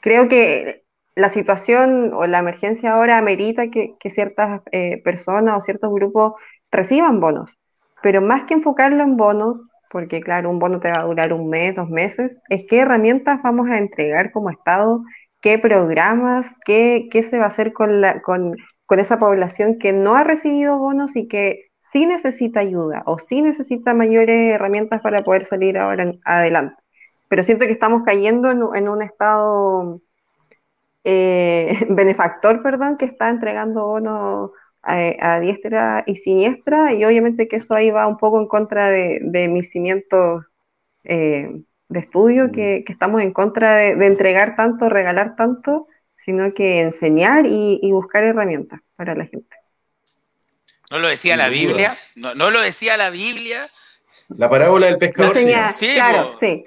[0.00, 0.84] Creo que
[1.14, 6.32] la situación o la emergencia ahora amerita que, ciertas eh, personas o ciertos grupos
[6.70, 7.58] reciban bonos,
[8.02, 9.58] pero más que enfocarlo en bonos,
[9.90, 13.42] porque claro, un bono te va a durar un mes, dos meses, es qué herramientas
[13.42, 15.02] vamos a entregar como Estado
[15.44, 19.92] qué programas, qué, qué se va a hacer con, la, con, con esa población que
[19.92, 25.22] no ha recibido bonos y que sí necesita ayuda o sí necesita mayores herramientas para
[25.22, 26.82] poder salir ahora adelante.
[27.28, 30.00] Pero siento que estamos cayendo en, un estado
[31.04, 37.74] eh, benefactor, perdón, que está entregando bonos a, diestra y siniestra y obviamente que eso
[37.74, 40.46] ahí va un poco en contra de, mis cimientos
[41.04, 41.50] eh,
[41.88, 42.52] de estudio, mm.
[42.52, 48.80] que, estamos en contra de, entregar tanto, regalar tanto, sino que enseñar y, buscar herramientas
[48.96, 49.56] para la gente.
[50.90, 51.96] ¿No lo decía la Biblia?
[52.14, 53.68] ¿No, ¿No, lo decía la Biblia?
[54.28, 55.36] La parábola del pescador.
[55.74, 56.64] sí, claro, sí.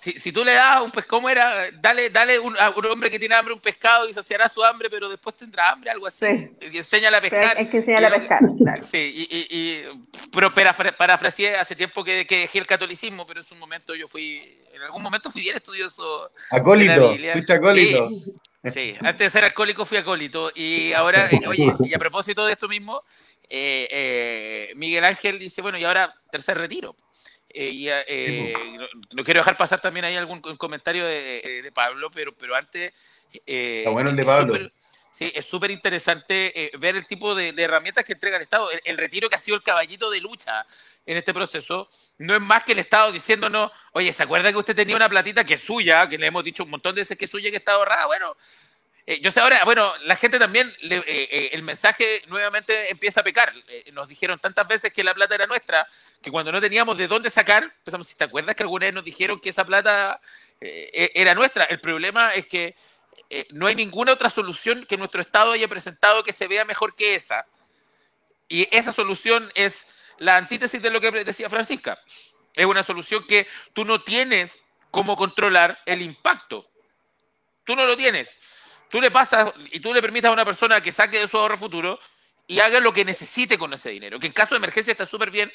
[0.00, 1.70] Si, si, tú le das un pues, ¿cómo era?
[1.72, 4.88] Dale, dale un, a un hombre que tiene hambre un pescado y saciará su hambre,
[4.88, 6.26] pero después tendrá hambre, algo así.
[6.72, 7.60] Y enséñale a pescar.
[7.60, 8.82] Es que enseña a pescar, claro.
[8.90, 9.84] Sí, y, y,
[10.32, 14.58] pero parafraseé hace tiempo que, que, dejé el catolicismo, pero en su momento yo fui,
[14.72, 16.30] en algún momento fui bien estudioso.
[16.50, 18.08] Acólito, fuiste acólito.
[18.64, 20.50] Sí, antes de ser alcohólico fui acólito.
[20.54, 23.02] Y ahora, eh, oye, y a propósito de esto mismo,
[23.48, 26.96] eh, eh, Miguel Ángel dice, bueno, y ahora tercer retiro.
[27.52, 28.54] Eh, eh,
[29.14, 32.92] no, quiero dejar pasar también ahí algún comentario de, de Pablo, pero, pero antes...
[33.46, 34.70] Eh, bueno el de Pablo.
[35.10, 38.68] sí, es súper interesante ver el tipo de, herramientas que entrega el Estado.
[38.84, 40.64] El, retiro que ha sido el caballito de lucha
[41.06, 41.88] en este proceso
[42.18, 45.44] no es más que el Estado diciéndonos, oye, ¿se acuerda que usted tenía una platita
[45.44, 47.56] que es suya, que le hemos dicho un montón de veces que es suya que
[47.56, 48.06] está ahorrada?
[48.06, 48.36] Bueno,
[49.10, 53.24] eh, yo sé ahora, bueno, la gente también, eh, eh, el mensaje nuevamente empieza a
[53.24, 53.52] pecar.
[53.92, 55.88] nos dijeron tantas veces que la plata era nuestra,
[56.22, 59.02] que cuando no teníamos de dónde sacar, pensamos, si te acuerdas que alguna vez nos
[59.02, 60.20] dijeron que esa plata
[60.60, 61.64] e, era nuestra.
[61.64, 62.76] El problema es que
[63.50, 67.16] no hay ninguna otra solución que nuestro Estado haya presentado que se vea mejor que
[67.16, 67.46] esa.
[68.48, 69.88] Y esa solución es
[70.18, 72.00] la antítesis de lo que decía Francisca.
[72.54, 76.70] Es una solución que tú no tienes cómo controlar el impacto.
[77.64, 78.36] Tú no lo tienes
[78.90, 81.56] tú le pasas y tú le permitas a una persona que saque de su ahorro
[81.56, 81.98] futuro
[82.46, 85.30] y haga lo que necesite con ese dinero, que en caso de emergencia está súper
[85.30, 85.50] bien,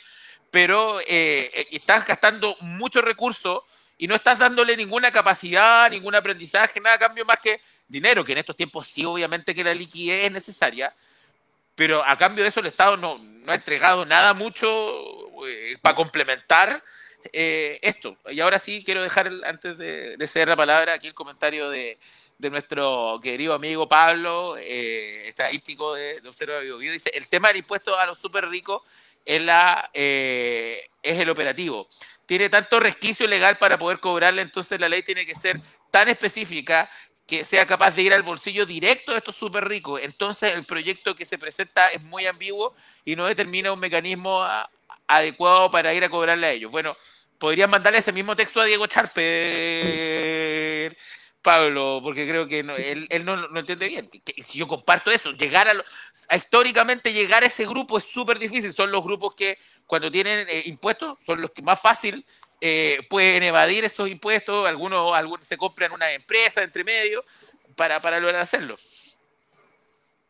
[0.49, 3.65] pero eh, eh, estás gastando mucho recurso
[3.97, 8.31] y no estás dándole ninguna capacidad, ningún aprendizaje, nada a cambio más que dinero, que
[8.31, 10.95] en estos tiempos sí, obviamente que la liquidez es necesaria,
[11.75, 16.81] pero a cambio de eso el Estado no, ha entregado nada mucho eh, para complementar
[17.33, 18.17] esto.
[18.29, 21.97] Y ahora sí quiero dejar, antes de ceder la palabra, aquí el comentario de,
[22.37, 27.57] de nuestro querido amigo Pablo, eh, estadístico de, de Observa Bio, Dice, el tema del
[27.57, 28.81] impuesto a los súper ricos
[29.25, 29.43] es,
[29.93, 31.87] eh, es el operativo.
[32.25, 35.61] Tiene tanto resquicio legal para poder cobrarle, entonces la ley tiene que ser
[35.91, 36.89] tan específica
[37.27, 40.01] que sea capaz de ir al bolsillo directo de estos súper ricos.
[40.01, 44.45] Entonces el proyecto que se presenta es muy ambiguo y no determina un mecanismo
[45.07, 46.71] adecuado para ir a cobrarle a ellos.
[46.71, 46.95] Bueno,
[47.37, 49.23] podrían mandarle ese mismo texto a Diego Charper,
[51.45, 54.09] Pablo, porque creo que no, él, él no, no, entiende bien.
[54.09, 55.83] Que, que, si yo comparto eso, llegar a, lo,
[56.29, 58.73] a históricamente llegar a ese grupo es súper difícil.
[58.73, 62.25] Son los grupos que cuando tienen eh, impuestos son los que más fácil
[62.59, 67.23] eh, pueden evadir esos impuestos, algunos, algunos se compran una empresa entre medio
[67.75, 68.75] para, para lograr hacerlo.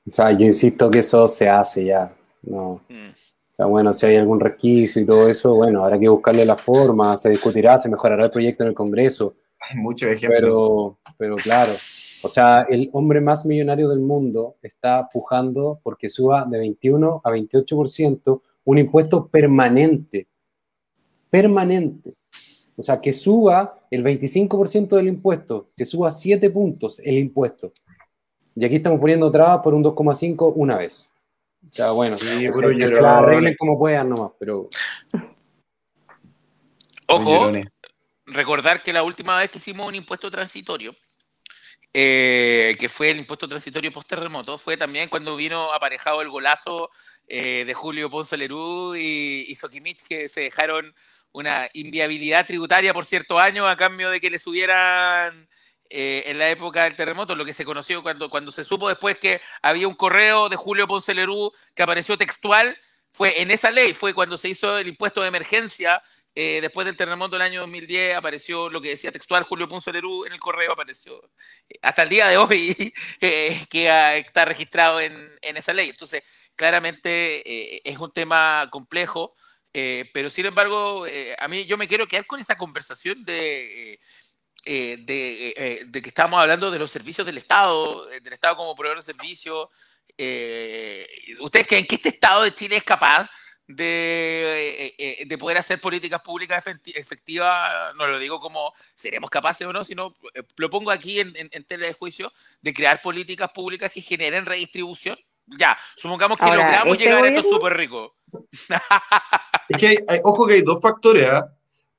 [0.08, 2.14] O sea, yo insisto que eso se hace ya.
[2.42, 2.84] No.
[2.90, 3.10] Mm.
[3.10, 6.58] O sea, bueno, si hay algún requisito y todo eso, bueno, habrá que buscarle la
[6.58, 9.36] forma, se discutirá, se mejorará el proyecto en el Congreso.
[9.60, 10.42] Hay muchos ejemplos.
[10.42, 16.46] Pero, pero claro, o sea, el hombre más millonario del mundo está pujando porque suba
[16.46, 20.28] de 21 a 28% un impuesto permanente.
[21.30, 22.14] Permanente.
[22.78, 27.72] O sea, que suba el 25% del impuesto, que suba 7 puntos el impuesto.
[28.56, 31.10] Y aquí estamos poniendo trabas por un 2,5 una vez.
[31.68, 32.48] O sea, bueno, sí,
[32.78, 34.68] que se la arreglen como puedan nomás, pero...
[37.08, 37.52] Ojo,
[38.26, 40.96] recordar que la última vez que hicimos un impuesto transitorio,
[41.94, 46.90] eh, que fue el impuesto transitorio post-terremoto, fue también cuando vino aparejado el golazo
[47.28, 50.94] eh, de Julio Ponce Lerú y, y Sokimich, que se dejaron
[51.32, 55.48] una inviabilidad tributaria por cierto año a cambio de que le subieran
[55.90, 59.20] eh, en la época del terremoto, lo que se conoció cuando, cuando se supo después
[59.20, 62.76] que había un correo de Julio Ponce Lerú que apareció textual,
[63.12, 66.02] fue en esa ley, fue cuando se hizo el impuesto de emergencia
[66.38, 70.26] eh, después del terremoto del año 2010 apareció lo que decía textual Julio Ponce Lerú
[70.26, 71.32] en el correo, apareció
[71.70, 75.90] eh, hasta el día de hoy eh, que está registrado en, en, esa ley.
[75.90, 79.34] Entonces, claramente es un tema complejo,
[80.14, 81.06] pero sin embargo,
[81.38, 84.00] a mí yo me quiero quedar con esa conversación de...
[84.66, 89.04] De, de, que estamos hablando de los servicios del Estado, del Estado como proveedor de
[89.04, 89.68] servicios.
[91.40, 93.30] ¿Ustedes creen que este Estado de Chile es capaz
[93.68, 96.64] de, eh, de, poder hacer políticas públicas
[96.94, 101.34] efectivas, no lo digo como seremos capaces o no, sino eh, lo pongo aquí en,
[101.36, 105.18] en, en tela de juicio, de crear políticas públicas que generen redistribución.
[105.48, 107.40] Ya, supongamos que Ahora, logramos ¿este llegar gobierno?
[107.40, 108.16] a esto súper rico.
[109.70, 111.42] es que hay, hay, ojo que hay dos factores, ¿eh?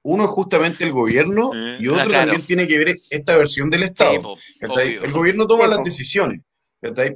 [0.03, 1.51] Uno es justamente el gobierno
[1.81, 2.27] y otro claro.
[2.27, 4.13] también tiene que ver esta versión del Estado.
[4.37, 6.43] Sí, po, el gobierno toma sí, las decisiones.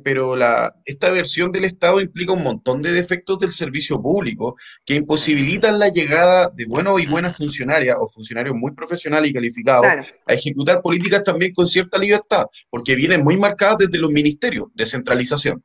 [0.03, 4.95] Pero la, esta versión del Estado implica un montón de defectos del servicio público que
[4.95, 10.05] imposibilitan la llegada de buenos y buenas funcionarias o funcionarios muy profesionales y calificados claro.
[10.27, 15.63] a ejecutar políticas también con cierta libertad, porque vienen muy marcadas desde los ministerios, descentralización.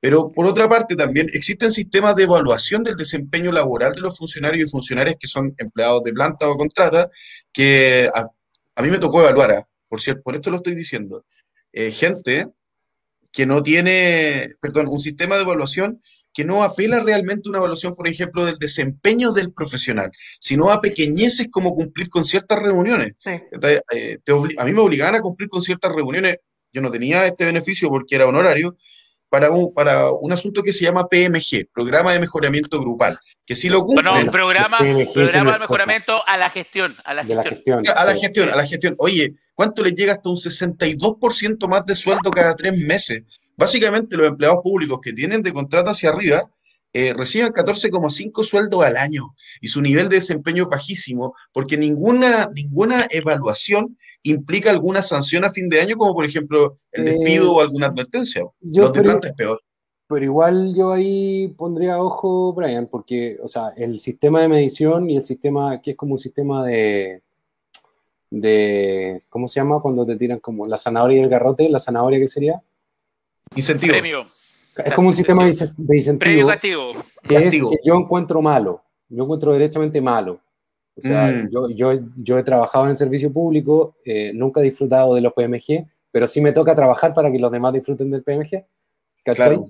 [0.00, 4.68] Pero por otra parte también existen sistemas de evaluación del desempeño laboral de los funcionarios
[4.68, 7.08] y funcionarias que son empleados de planta o contrata,
[7.52, 8.26] que a,
[8.76, 11.24] a mí me tocó evaluar, por cierto, por esto lo estoy diciendo,
[11.72, 12.48] eh, gente
[13.34, 16.00] que no tiene, perdón, un sistema de evaluación
[16.32, 20.10] que no apela realmente a una evaluación, por ejemplo, del desempeño del profesional,
[20.40, 23.14] sino a pequeñeces como cumplir con ciertas reuniones.
[23.18, 23.30] Sí.
[23.92, 24.18] Eh,
[24.56, 26.38] a mí me obligaban a cumplir con ciertas reuniones,
[26.72, 28.76] yo no tenía este beneficio porque era honorario,
[29.34, 33.68] para un, para un asunto que se llama PMG, Programa de Mejoramiento Grupal, que sí
[33.68, 34.08] lo cumple.
[34.08, 37.38] Bueno, programa, programa de mejoramiento a la gestión, a la gestión.
[37.44, 38.94] La gestión a la gestión, a la gestión.
[38.98, 43.24] Oye, ¿cuánto les llega hasta un 62% más de sueldo cada tres meses?
[43.56, 46.48] Básicamente los empleados públicos que tienen de contrato hacia arriba
[46.96, 52.48] eh, reciben 14,5 sueldos al año y su nivel de desempeño es bajísimo porque ninguna,
[52.54, 57.48] ninguna evaluación implica alguna sanción a fin de año, como por ejemplo el despido eh,
[57.48, 58.42] o alguna advertencia.
[58.60, 59.60] Yo, Los de planta es peor.
[60.06, 65.16] Pero igual yo ahí pondría ojo, Brian, porque, o sea, el sistema de medición y
[65.16, 67.22] el sistema, que es como un sistema de,
[68.30, 69.80] de, ¿cómo se llama?
[69.80, 72.62] Cuando te tiran como la zanahoria y el garrote, la zanahoria, ¿qué sería?
[73.56, 73.94] Incentivo.
[73.94, 74.26] Premio.
[74.76, 75.50] Es como un sistema de
[75.96, 76.18] incentivo.
[76.18, 76.92] Premio castigo.
[77.22, 78.82] Que es que yo encuentro malo.
[79.08, 80.40] Yo encuentro derechamente malo.
[80.96, 81.50] O sea, mm.
[81.50, 85.32] yo, yo, yo, he trabajado en el servicio público, eh, nunca he disfrutado de los
[85.32, 88.64] PMG, pero sí me toca trabajar para que los demás disfruten del PMG.
[89.24, 89.48] ¿Cachai?
[89.48, 89.66] Claro.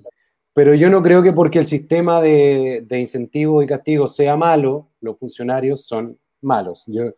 [0.53, 4.89] Pero yo no creo que porque el sistema de, de incentivo y castigo sea malo,
[5.01, 6.83] los funcionarios son malos.
[6.87, 7.11] Yo,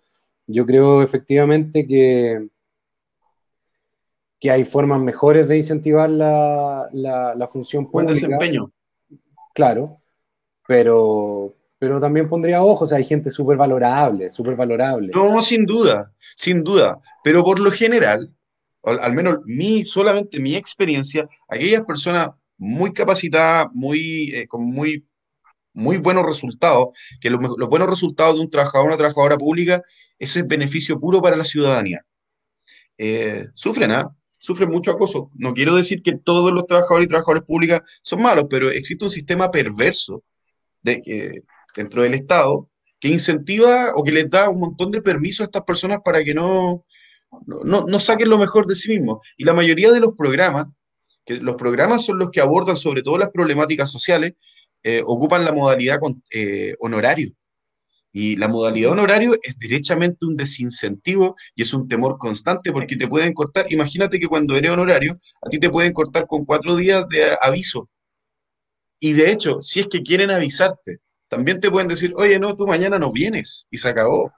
[0.48, 2.48] yo creo efectivamente que,
[4.40, 8.14] que hay formas mejores de incentivar la, la, la función pública.
[8.14, 8.72] Buen desempeño.
[9.54, 9.98] Claro,
[10.68, 15.12] pero, pero también pondría ojo, o sea, hay gente súper valorable, súper valorable.
[15.14, 18.32] No, sin duda, sin duda, pero por lo general,
[18.84, 25.08] al, menos mi, solamente mi experiencia, aquellas personas muy capacitadas, muy, eh, con muy,
[25.74, 29.82] muy buenos resultados, que los, buenos resultados de un trabajador o una trabajadora pública,
[30.20, 32.06] ese es beneficio puro para la ciudadanía.
[32.98, 34.16] Eh, sufren, ¿ah?
[34.48, 35.30] Sufren mucho acoso.
[35.36, 39.12] No quiero decir que todos los trabajadores y trabajadoras públicas son malos, pero existe un
[39.12, 40.24] sistema perverso
[40.82, 41.41] de, que
[41.76, 45.64] dentro del Estado que incentiva o que les da un montón de permisos a estas
[45.64, 46.86] personas para que no,
[47.45, 49.20] no, saquen lo mejor de sí mismos.
[49.36, 50.68] Y la mayoría de los programas,
[51.26, 54.36] que los programas son los que abordan sobre todo las problemáticas sociales,
[54.82, 57.32] eh, ocupan la modalidad con, eh, honorario.
[58.12, 63.08] Y la modalidad honorario es derechamente un desincentivo y es un temor constante porque te
[63.08, 63.72] pueden cortar.
[63.72, 67.89] Imagínate que cuando eres honorario, a ti te pueden cortar con cuatro días de aviso.
[68.99, 70.97] Y de hecho, si es que quieren avisarte,
[71.28, 74.32] también te pueden decir, oye, no, tú mañana no vienes y se acabó.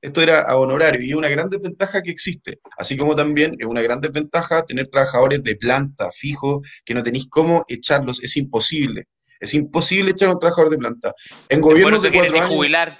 [0.00, 2.60] Esto era a honorario y es una gran desventaja que existe.
[2.76, 7.26] Así como también es una gran desventaja tener trabajadores de planta fijo que no tenéis
[7.30, 9.06] cómo echarlos, es imposible.
[9.40, 11.12] Es imposible echar a un trabajador de planta.
[11.48, 12.48] En gobiernos de cuatro años.
[12.48, 12.98] jubilar.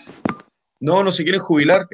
[0.81, 1.87] No, no se quieren jubilar.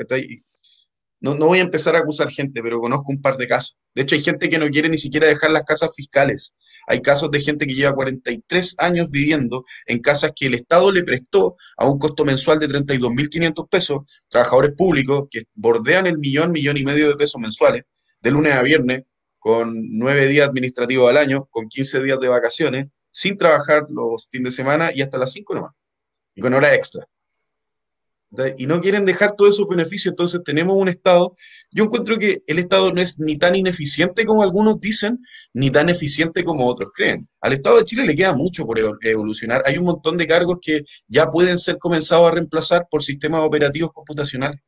[1.21, 3.77] No, no voy a empezar a acusar gente, pero conozco un par de casos.
[3.95, 6.55] De hecho, hay gente que no quiere ni siquiera dejar las casas fiscales.
[6.87, 11.05] Hay casos de gente que lleva 43 años viviendo en casas que el Estado le
[11.05, 16.79] prestó a un costo mensual de 32.500 pesos, trabajadores públicos que bordean el millón, millón
[16.79, 17.85] y medio de pesos mensuales,
[18.21, 19.05] de lunes a viernes,
[19.39, 24.53] con nueve días administrativos al año, con 15 días de vacaciones, sin trabajar los fines
[24.53, 25.75] de semana y hasta las 5 nomás,
[26.35, 27.07] y con hora extra
[28.57, 31.35] y no quieren dejar todos esos beneficios, entonces tenemos un Estado,
[31.73, 35.19] yo encuentro que el Estado no es ni tan ineficiente como algunos dicen,
[35.53, 37.29] ni tan eficiente como otros creen.
[37.41, 40.83] Al Estado de Chile le queda mucho por evolucionar, hay un montón de cargos que
[41.09, 44.61] ya pueden ser comenzados a reemplazar por sistemas operativos computacionales.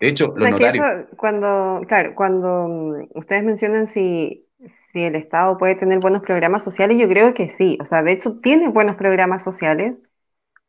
[0.00, 0.82] De hecho, lo notario.
[1.16, 4.48] cuando, claro, cuando mm, ustedes mencionan si,
[4.92, 8.12] si el Estado puede tener buenos programas sociales, yo creo que sí, o sea, de
[8.12, 10.00] hecho tiene buenos programas sociales,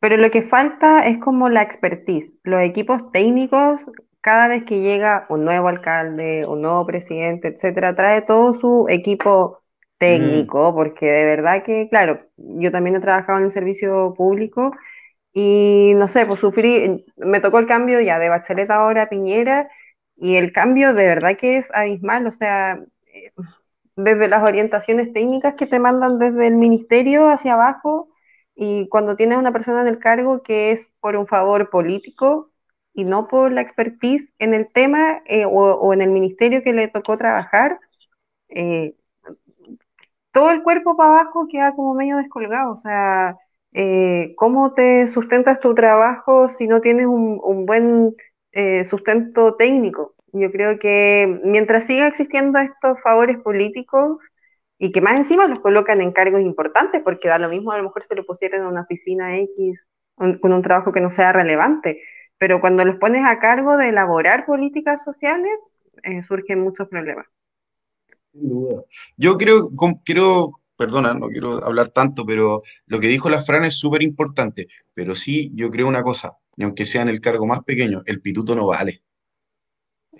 [0.00, 3.80] pero lo que falta es como la expertise, los equipos técnicos,
[4.20, 9.62] cada vez que llega un nuevo alcalde, un nuevo presidente, etcétera, trae todo su equipo
[9.98, 10.74] técnico, mm.
[10.74, 14.72] porque de verdad que, claro, yo también he trabajado en el servicio público
[15.32, 19.68] y no sé, pues sufrí, me tocó el cambio ya de Bachelet ahora a Piñera
[20.16, 22.80] y el cambio de verdad que es abismal, o sea,
[23.96, 28.08] desde las orientaciones técnicas que te mandan desde el ministerio hacia abajo
[28.54, 32.50] y cuando tienes una persona en el cargo que es por un favor político
[32.92, 36.88] y no por la expertise en el tema eh, o, en el ministerio que le
[36.88, 37.80] tocó trabajar,
[38.50, 38.96] eh,
[40.32, 42.72] todo el cuerpo para abajo queda como medio descolgado.
[42.72, 43.36] O sea,
[43.72, 48.14] eh, ¿cómo te sustentas tu trabajo si no tienes un, un buen
[48.84, 50.13] sustento técnico?
[50.36, 54.18] Yo creo que mientras siga existiendo estos favores políticos,
[54.78, 57.84] y que más encima los colocan en cargos importantes, porque da lo mismo a lo
[57.84, 59.80] mejor se lo pusieran en una oficina X
[60.16, 62.02] con un trabajo que no sea relevante,
[62.36, 65.52] pero cuando los pones a cargo de elaborar políticas sociales,
[66.02, 67.26] eh, surgen muchos problemas.
[68.32, 68.82] Sin duda.
[69.16, 69.70] Yo creo,
[70.04, 74.66] quiero, perdona, no quiero hablar tanto, pero lo que dijo la Fran es súper importante,
[74.92, 78.20] pero sí, yo creo una cosa, y aunque sea en el cargo más pequeño, el
[78.20, 79.02] pituto no vale.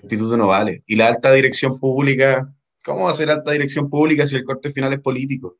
[0.04, 0.82] El pituto no vale.
[0.86, 4.70] Y la alta dirección pública ¿Cómo va a ser alta dirección pública si el corte
[4.70, 5.56] final es político?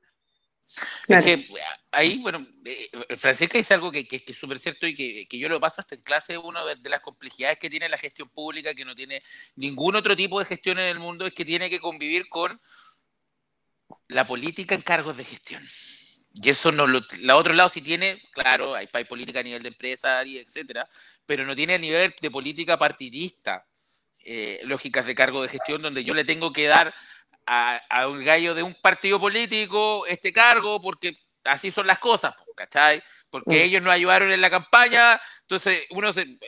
[1.08, 1.48] Es que
[1.90, 5.80] ahí, bueno, eh, Francisca dice algo que, es súper cierto y que, yo lo paso
[5.80, 9.22] hasta en clase, una de, las complejidades que tiene la gestión pública, que no tiene
[9.56, 12.60] ningún otro tipo de gestión en el mundo, es que tiene que convivir con
[14.08, 15.62] la política en cargos de gestión.
[16.34, 19.62] Y eso no lo, la otro lado sí tiene, claro, hay, hay política a nivel
[19.62, 20.86] de empresaria, etcétera,
[21.24, 23.66] pero no tiene a nivel de política partidista,
[24.24, 26.94] eh, lógicas de cargo de gestión, donde yo le tengo que dar
[27.46, 33.02] a, un gallo de un partido político este cargo porque así son las cosas, ¿cachai?
[33.30, 33.62] Porque mm.
[33.62, 36.38] ellos no ayudaron en la campaña, entonces uno se,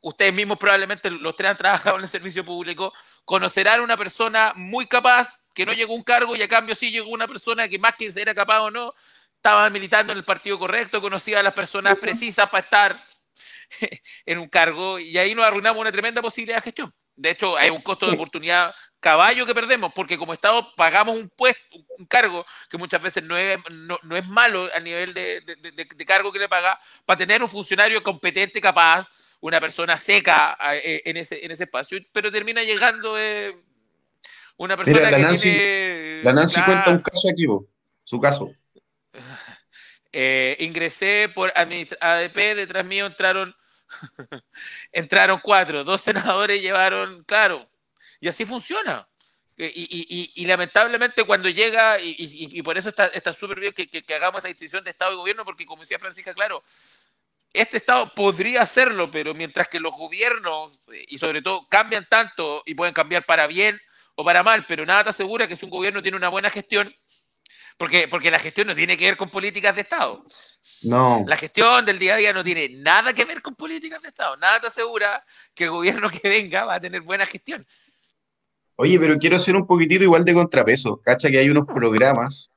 [0.00, 2.92] ustedes mismos probablemente los tres han trabajado en el servicio público,
[3.24, 6.90] conocerán una persona muy capaz que no llegó a un cargo y a cambio sí
[6.90, 8.94] llegó una persona que más que era capaz o no,
[9.34, 13.06] estaba militando en el partido correcto, conocía a las personas precisas para estar
[14.26, 16.94] en un cargo y ahí nos arruinamos una tremenda posibilidad de gestión.
[17.16, 21.28] De hecho, hay un costo de oportunidad caballo que perdemos, porque como Estado pagamos un
[21.28, 25.42] puesto, un cargo que muchas veces no es, no, es malo a nivel de,
[26.06, 29.06] cargo que le paga, para tener un funcionario competente, capaz,
[29.40, 33.56] una persona seca eh, en ese, en ese espacio, pero termina llegando eh,
[34.56, 36.20] una persona que tiene...
[36.24, 37.46] La Nancy cuenta un caso aquí,
[38.04, 38.50] su caso.
[40.18, 43.54] Eh, ingresé por ADP, detrás mío entraron,
[44.92, 47.68] entraron cuatro, dos senadores llevaron, claro,
[48.20, 49.08] y así funciona.
[49.58, 54.84] Y, lamentablemente cuando llega, y, por eso está súper bien que, que, hagamos esa distinción
[54.84, 56.62] de Estado y gobierno, porque como decía Francisca, claro,
[57.56, 62.62] este Estado podría hacerlo, pero mientras que los gobiernos, eh, y sobre todo, cambian tanto
[62.66, 63.80] y pueden cambiar para bien
[64.14, 66.94] o para mal, pero nada te asegura que si un gobierno tiene una buena gestión,
[67.76, 70.24] porque, porque la gestión no tiene que ver con políticas de Estado.
[70.84, 71.24] No.
[71.26, 74.36] La gestión del día a día no tiene nada que ver con políticas de Estado.
[74.36, 75.24] Nada te asegura
[75.54, 77.62] que el gobierno que venga va a tener buena gestión.
[78.76, 81.00] Oye, pero quiero hacer un poquitito igual de contrapeso.
[81.02, 82.50] Cacha que hay unos programas,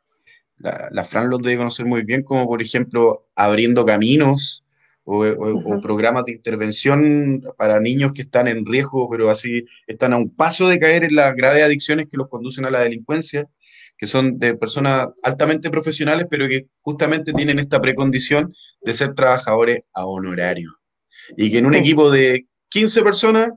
[0.57, 4.65] la, Fran los debe conocer muy bien, como por ejemplo Abriendo Caminos,
[5.11, 10.29] o, programas de intervención para niños que están en riesgo, pero así están a un
[10.29, 13.47] paso de caer en las graves adicciones que los conducen a la delincuencia,
[13.99, 19.81] que son de personas altamente profesionales, pero que justamente tienen esta precondición de ser trabajadores
[19.93, 20.71] a honorario.
[21.35, 23.49] Y que en un equipo de 15 personas,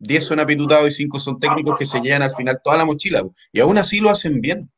[0.00, 3.24] 10 son apitutados y 5 son técnicos que se llevan al final toda la mochila.
[3.50, 4.70] Y aún así lo hacen bien.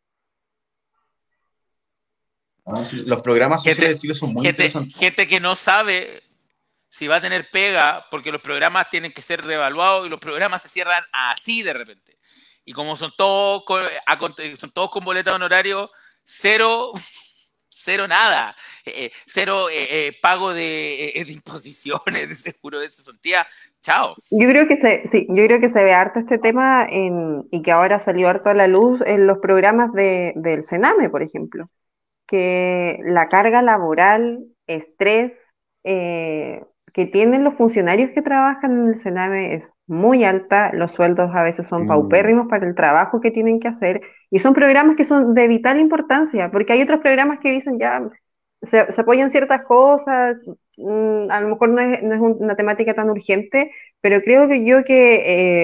[3.05, 4.97] Los programas sociales de Chile son muy gente, interesantes.
[4.97, 6.23] Gente que no sabe
[6.89, 10.63] si va a tener pega, porque los programas tienen que ser reevaluados y los programas
[10.63, 12.19] se cierran así de repente.
[12.69, 13.83] Y como son todos con,
[14.57, 15.91] son todos con boleta de honorario,
[16.23, 16.93] cero,
[17.71, 18.55] cero nada,
[18.85, 23.47] eh, eh, cero eh, pago de, imposiciones, de seguro de cesantía,
[23.81, 24.17] chao.
[24.31, 27.73] Yo creo que se, sí, yo creo que se ve harto este tema y que
[27.73, 31.71] ahora salió harto a la luz en los programas de, del Sename, por ejemplo
[32.29, 35.33] que la carga laboral, estrés
[35.83, 36.63] eh,
[36.93, 41.43] que tienen los funcionarios que trabajan en el Sename es muy alta, los sueldos a
[41.43, 41.87] veces son mm.
[41.87, 45.81] paupérrimos para el trabajo que tienen que hacer y son programas que son de vital
[45.81, 48.09] importancia, porque hay otros programas que dicen ya
[48.63, 50.43] se, apoyan ciertas cosas,
[50.77, 53.71] mm, a lo mejor no es, una temática tan urgente,
[54.01, 55.15] pero creo que yo que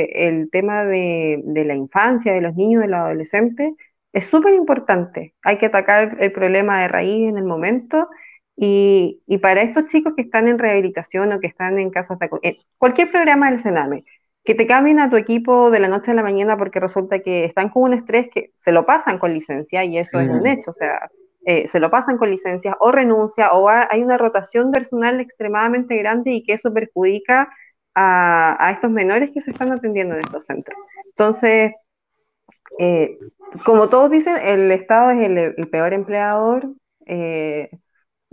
[0.03, 3.75] eh, el tema de, de la infancia, de los niños, de los adolescentes,
[4.12, 5.35] es súper importante.
[5.43, 8.09] Hay que atacar el problema de raíz en el momento
[8.57, 12.57] y, para estos chicos que están en rehabilitación o que están en casas de...
[12.79, 14.05] cualquier programa del Sename,
[14.45, 17.45] que te cambien a tu equipo de la noche a la mañana porque resulta que
[17.45, 20.71] están con un estrés que se lo pasan con licencia y eso es un hecho,
[20.71, 21.11] o sea,
[21.47, 26.33] eh, se lo pasan con licencia o renuncia o hay una rotación personal extremadamente grande
[26.33, 27.51] y que eso perjudica
[27.95, 30.77] a, a estos menores que se están atendiendo en estos centros.
[31.07, 31.73] Entonces,
[32.79, 33.19] eh,
[33.65, 36.73] como todos dicen, el Estado es el, peor empleador.
[37.07, 37.71] Eh,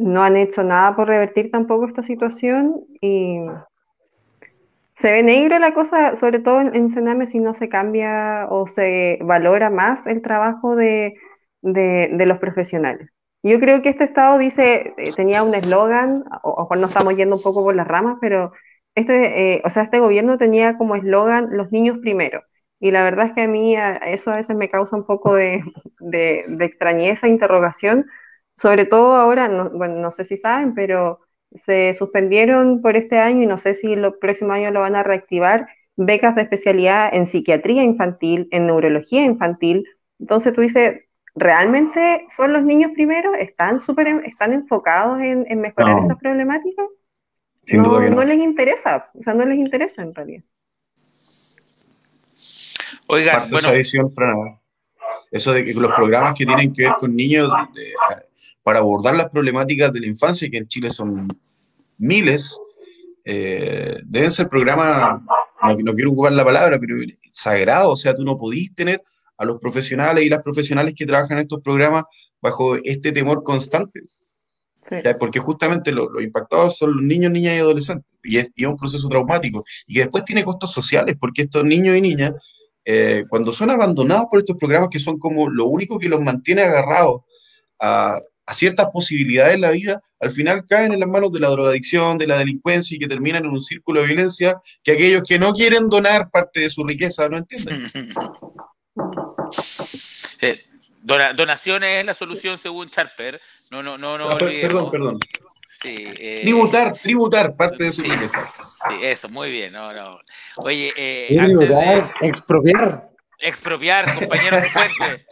[0.01, 3.39] no han hecho nada por revertir tampoco esta situación y
[4.93, 9.19] se ve negro la cosa, sobre todo en, Sename, si no se cambia o se
[9.21, 11.15] valora más el trabajo de,
[11.61, 13.09] los profesionales.
[13.43, 17.37] Yo creo que este Estado dice, eh, tenía un eslogan, o mejor no estamos yendo
[17.37, 18.51] un poco por las ramas, pero
[18.93, 22.43] este, o sea, este gobierno tenía como eslogan los niños primero.
[22.79, 23.75] Y la verdad es que a mí
[24.05, 25.63] eso a veces me causa un poco de,
[25.99, 28.05] de, extrañeza, interrogación,
[28.61, 31.19] sobre todo ahora, no, bueno, no sé si saben, pero
[31.51, 35.01] se suspendieron por este año y no sé si el próximo año lo van a
[35.01, 39.87] reactivar becas de especialidad en psiquiatría infantil, en neurología infantil.
[40.19, 41.01] Entonces tú dices,
[41.33, 43.33] ¿realmente son los niños primero?
[43.33, 46.85] ¿Están, super, están enfocados en, mejorar esas problemáticas?
[47.73, 50.43] no, no les interesa, o sea, no les interesa en realidad.
[53.07, 53.69] Oigan, bueno.
[53.69, 54.07] esa visión,
[55.31, 57.49] Eso de que los programas que tienen que ver con niños
[58.63, 61.27] para abordar las problemáticas de la infancia, que en Chile son
[61.97, 62.57] miles,
[63.23, 65.21] eh, deben ser programas,
[65.83, 66.95] no, quiero ocupar la palabra, pero
[67.31, 67.93] sagrados.
[67.93, 69.01] O sea, tú no podís tener
[69.37, 72.03] a los profesionales y las profesionales que trabajan en estos programas
[72.41, 74.01] bajo este temor constante.
[75.19, 78.05] Porque justamente los impactados son los niños, niñas y adolescentes.
[78.23, 79.63] Y es, y es un proceso traumático.
[79.87, 82.33] Y que después tiene costos sociales, porque estos niños y niñas
[82.83, 86.63] eh, cuando son abandonados por estos programas que son como lo único que los mantiene
[86.63, 87.21] agarrados
[87.79, 88.19] a,
[88.53, 92.27] ciertas posibilidades en la vida, al final caen en las manos de la drogadicción, de
[92.27, 95.89] la delincuencia y que terminan en un círculo de violencia que aquellos que no quieren
[95.89, 97.83] donar parte de su riqueza no entienden.
[100.43, 100.59] Eh,
[101.03, 103.39] donaciones es la solución según Charper.
[103.69, 104.29] No, no, no, no.
[104.29, 105.19] Ah, perdón, perdón.
[105.83, 108.45] Eh, tributar, tributar parte de su riqueza.
[108.47, 109.73] Sí, eso, muy bien.
[109.73, 110.19] No, no.
[110.57, 111.37] Oye, eh,
[112.21, 113.09] expropiar.
[113.39, 115.25] Expropiar, compañero fuente.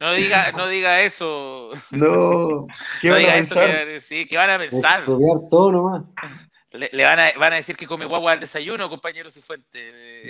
[0.00, 1.70] No diga, no diga eso.
[1.90, 2.66] No,
[3.02, 4.00] ¿qué van a pensar?
[4.00, 5.04] sí, ¿qué van a pensar?
[5.04, 6.02] Todo nomás.
[6.72, 10.26] Le, van, a, van, a, decir que come guagua al desayuno, compañero Cifuente.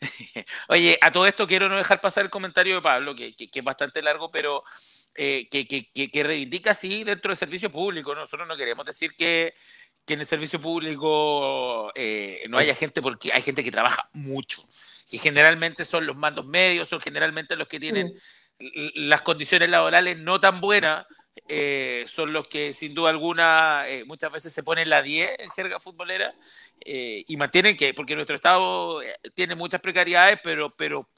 [0.68, 4.02] Oye, a todo esto quiero no dejar pasar el comentario de Pablo, que, es bastante
[4.02, 4.62] largo, pero
[5.14, 8.14] eh, que, que, reivindica sí dentro del servicio público.
[8.14, 9.54] Nosotros no queremos decir que,
[10.06, 14.62] en el servicio público eh, no haya gente, porque hay gente que trabaja mucho,
[15.10, 18.14] y generalmente son los mandos medios, son generalmente los que tienen
[18.94, 21.06] las condiciones laborales no tan buenas
[21.46, 25.50] eh, son los que sin duda alguna eh, muchas veces se ponen la 10 en
[25.50, 26.34] jerga futbolera
[26.84, 29.00] eh, y mantienen que, porque nuestro Estado
[29.34, 31.08] tiene muchas precariedades, pero, pero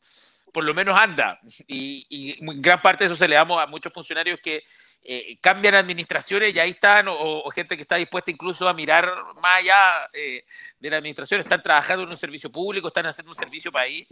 [0.52, 1.40] por lo menos anda.
[1.66, 4.62] Y, y gran parte de eso se le damos a muchos funcionarios que
[5.02, 9.60] eh, cambian administraciones y ahí están, o, gente que está dispuesta incluso a mirar más
[9.60, 10.44] allá eh,
[10.78, 14.06] de la administración, están trabajando en un servicio público, están haciendo un servicio país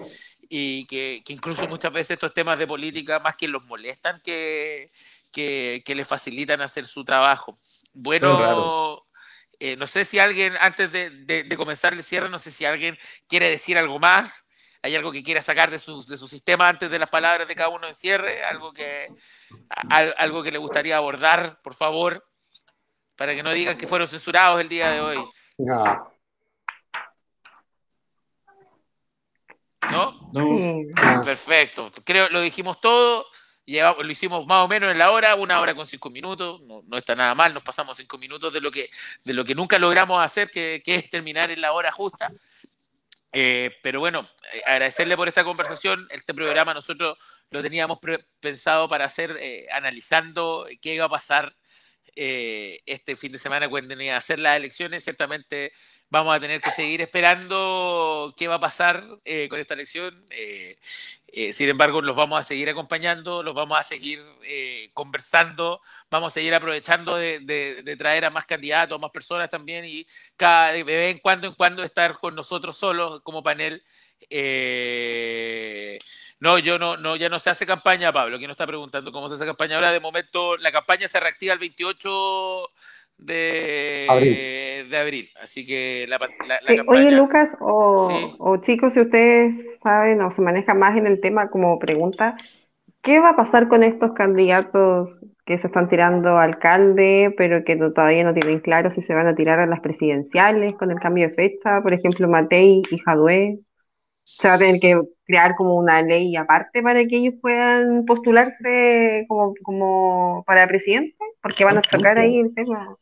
[0.49, 4.91] y que, incluso muchas veces estos temas de política más que los molestan que,
[5.31, 7.59] que, les facilitan hacer su trabajo.
[7.93, 9.05] Bueno,
[9.61, 11.11] eh, no sé si alguien, antes de,
[11.45, 12.97] de comenzar el cierre, no sé si alguien
[13.29, 14.48] quiere decir algo más.
[14.83, 17.57] ¿Hay algo que quiera sacar de su, de su sistema antes de las palabras de
[17.57, 18.45] cada uno en cierre?
[18.45, 19.09] ¿Algo que,
[19.91, 22.25] algo que le gustaría abordar, por favor?
[23.17, 25.19] Para que no digan que fueron censurados el día de hoy.
[25.59, 26.13] No.
[29.91, 30.31] ¿No?
[30.33, 31.23] no.
[31.25, 31.91] Perfecto.
[32.05, 33.27] Creo lo dijimos todo.
[33.65, 36.61] Llevamos, lo hicimos más o menos en la hora, una hora con cinco minutos.
[36.63, 38.89] No, no, está nada mal, nos pasamos cinco minutos de lo que,
[39.25, 42.33] de lo que nunca logramos hacer, que, que es terminar en la hora justa.
[43.33, 46.07] Eh, pero bueno, eh, agradecerle por esta conversación.
[46.11, 47.19] Este programa nosotros
[47.51, 47.99] lo teníamos
[48.41, 51.55] pensado para hacer eh, analizando qué iba a pasar
[52.21, 55.05] este fin de semana cuando iba a hacer las elecciones.
[55.05, 55.73] Ciertamente
[56.09, 59.05] vamos a tener que seguir esperando qué va a pasar
[59.49, 60.27] con esta elección.
[61.31, 66.33] Eh, sin embargo, los vamos a seguir acompañando, los vamos a seguir eh, conversando, vamos
[66.33, 70.07] a seguir aprovechando de, traer a más candidatos, más personas también y
[70.37, 73.85] cada de vez en cuando en cuando estar con nosotros solos como panel.
[74.31, 75.99] Eh,
[76.41, 79.29] no, yo no, no, ya no se hace campaña, Pablo, que no está preguntando cómo
[79.29, 79.93] se hace campaña ahora.
[79.93, 82.71] De momento, la campaña se reactiva el 28
[83.19, 84.91] de abril.
[84.91, 85.29] de abril.
[85.41, 86.85] Así que la, campaña...
[86.87, 91.79] Oye, Lucas, o, chicos, si ustedes saben o se manejan más en el tema como
[91.79, 92.37] pregunta,
[93.03, 98.25] ¿qué va a pasar con estos candidatos que se están tirando alcalde, pero que todavía
[98.25, 101.35] no tienen claro si se van a tirar a las presidenciales con el cambio de
[101.35, 101.83] fecha?
[101.83, 103.61] Por ejemplo, Matei y Jadue.
[104.25, 109.25] Se va a tener que crear como una ley aparte para que ellos puedan postularse
[109.27, 112.95] como, como para presidente, porque van a chocar ahí el tema.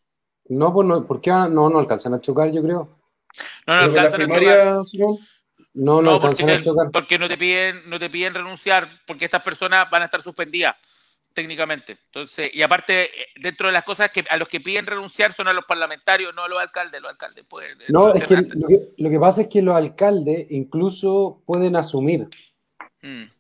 [0.49, 2.99] No, pues no, ¿por qué no, no alcanzan a chocar, yo creo?
[3.67, 4.83] No, no alcanzan a chocar.
[5.75, 6.91] No, no, alcanzan porque, a chocar.
[6.91, 10.77] Porque no te piden, no te piden renunciar, porque estas personas van a estar suspendidas
[11.35, 11.99] técnicamente.
[12.07, 15.49] Entonces, y aparte, eh, dentro de las cosas que a los que piden renunciar son
[15.49, 17.03] a los parlamentarios, no a los alcaldes.
[17.03, 17.79] Los alcaldes pueden.
[17.89, 18.37] No, es que
[18.97, 22.27] lo, que pasa es que los alcaldes incluso pueden asumir.
[23.03, 23.36] Mm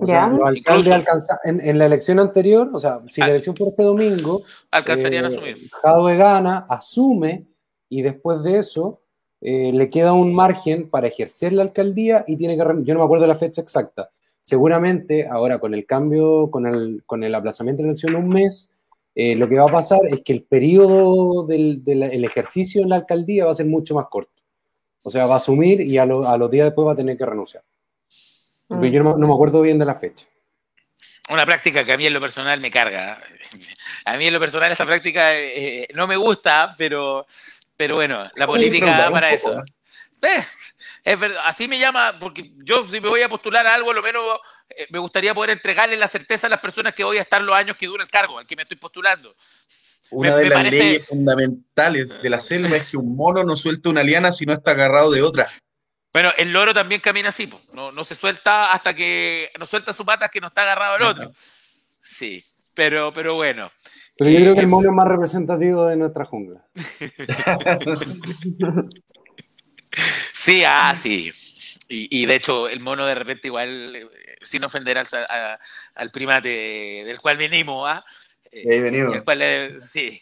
[0.00, 5.30] en, la elección anterior, o sea, si la elección fue este domingo, alcanzarían a eh,
[5.30, 5.56] asumir.
[5.82, 7.46] Jadwe gana, asume
[7.88, 9.00] y después de eso
[9.40, 13.04] eh, le queda un margen para ejercer la alcaldía y tiene que, yo no me
[13.04, 14.10] acuerdo la fecha exacta.
[14.40, 18.28] Seguramente ahora con el cambio, con el, con el aplazamiento de la elección de un
[18.28, 18.74] mes,
[19.14, 21.82] eh, lo que va a pasar es que el periodo del,
[22.24, 24.42] ejercicio en la alcaldía va a ser mucho más corto.
[25.02, 27.26] O sea, va a asumir y a, a los días después va a tener que
[27.26, 27.64] renunciar.
[28.68, 30.26] Yo no, me acuerdo bien de la fecha.
[31.30, 33.18] Una práctica que a mí en lo personal me carga.
[34.04, 37.26] A mí en lo personal esa práctica eh, no me gusta, pero,
[37.76, 39.62] pero bueno, la política da para eso.
[40.22, 40.44] Eh,
[41.04, 44.02] es verdad, así me llama, porque yo si me voy a postular a algo, lo
[44.02, 44.22] menos
[44.70, 47.54] eh, me gustaría poder entregarle la certeza a las personas que voy a estar los
[47.54, 49.34] años que dura el cargo al que me estoy postulando.
[50.10, 54.02] Una de las leyes fundamentales de la selva es que un mono no suelta una
[54.02, 55.46] liana si no está agarrado de otra.
[56.12, 60.04] Bueno, el loro también camina así, no, no se suelta hasta que no suelta su
[60.04, 61.32] pata que no está agarrado el otro.
[62.02, 62.42] Sí,
[62.74, 63.70] pero, pero bueno.
[64.16, 66.66] Pero yo creo que el eh, mono es más representativo de nuestra jungla.
[70.32, 71.30] sí, ah, sí.
[71.90, 74.06] Y, de hecho, el mono de repente igual, eh,
[74.42, 75.06] sin ofender al,
[75.94, 78.04] al primate del cual venimos, ¿ah?
[78.50, 79.16] Eh, venimos.
[79.80, 80.20] sí.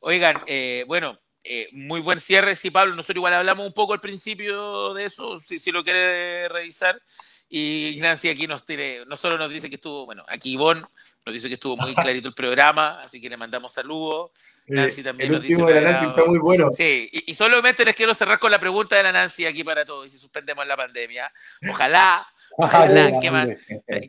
[0.00, 0.42] Oigan,
[0.86, 1.18] bueno,
[1.48, 2.94] eh, muy buen cierre, sí, Pablo.
[2.94, 7.00] Nosotros igual hablamos un poco al principio de eso, si, si lo quiere revisar.
[7.48, 10.82] Y Nancy aquí nos tiene, no solo nos dice que estuvo, bueno, aquí Ivonne
[11.24, 14.32] nos dice que estuvo muy clarito el programa, así que le mandamos saludos.
[14.66, 15.62] Nancy también nos dice.
[15.62, 16.70] de la Nancy está muy bueno.
[16.72, 20.08] Sí, y, solamente les quiero cerrar con la pregunta de la Nancy aquí para todos,
[20.08, 21.32] y si suspendemos la pandemia.
[21.70, 22.26] Ojalá,
[22.58, 23.48] ojalá, ¿qué más,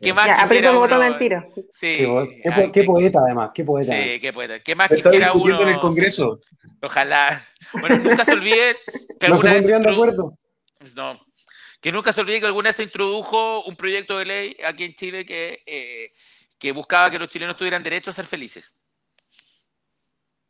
[0.02, 0.80] qué más ya, quisiera uno?
[0.80, 1.46] botón al tiro.
[1.72, 2.08] Sí,
[2.42, 3.92] qué, qué, poeta además, qué poeta.
[3.92, 4.58] Sí, qué poeta.
[4.58, 5.62] ¿Qué más quisiera uno?
[5.62, 6.40] en el Congreso.
[6.82, 7.40] Ojalá.
[7.80, 8.76] Bueno, nunca se olviden
[9.20, 10.36] que ¿No se pondrían de acuerdo?
[10.96, 11.20] No,
[11.80, 14.94] que nunca se olvide que alguna vez se introdujo un proyecto de ley aquí en
[14.94, 16.12] Chile que, eh,
[16.58, 18.76] que buscaba que los chilenos tuvieran derecho a ser felices.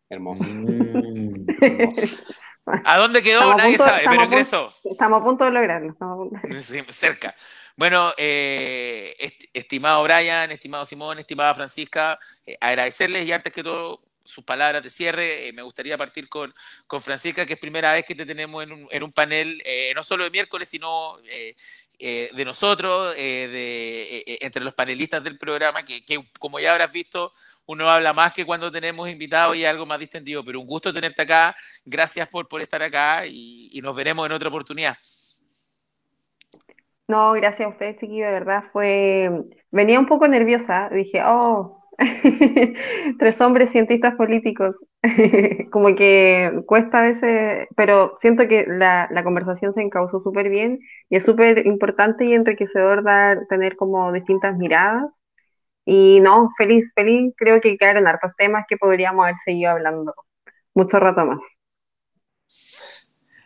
[0.09, 0.45] Hermoso.
[0.45, 1.47] Mm.
[2.85, 3.41] ¿A dónde quedó?
[3.41, 4.75] Estamos Nadie punto- sabe, pero ingresó.
[4.85, 5.91] Estamos a punto de lograrlo.
[5.93, 7.35] estamos a punto de- Sí, cerca.
[7.77, 13.99] Bueno, eh, est- estimado Brian, estimado Simón, estimada Francisca, eh, agradecerles y antes que todo
[14.29, 16.53] sus palabras de cierre, eh, me gustaría partir con,
[16.87, 19.93] con Francisca, que es primera vez que te tenemos en un, en un panel, eh,
[19.95, 21.55] no solo de miércoles, sino eh,
[21.99, 27.33] de nosotros, de, entre los panelistas del programa, que, que como ya habrás visto,
[27.67, 31.23] uno habla más que cuando tenemos invitados y algo más distendido, pero un gusto tenerte
[31.23, 34.97] acá, gracias por, por estar acá y, y nos veremos en otra oportunidad.
[37.09, 39.25] No, gracias a ustedes, chiquillos, de verdad fue...
[39.71, 41.78] Venía un poco nerviosa, dije, oh,
[43.19, 44.77] tres hombres cientistas políticos,
[45.73, 50.79] como que cuesta a veces, pero siento que la, la conversación se encauzó súper bien
[51.11, 55.05] y es súper importante y enriquecedor dar, tener como distintas miradas.
[55.87, 60.15] Y no, feliz, feliz, creo que quedaron hartos temas que podríamos haber seguido hablando
[60.75, 61.41] mucho rato más.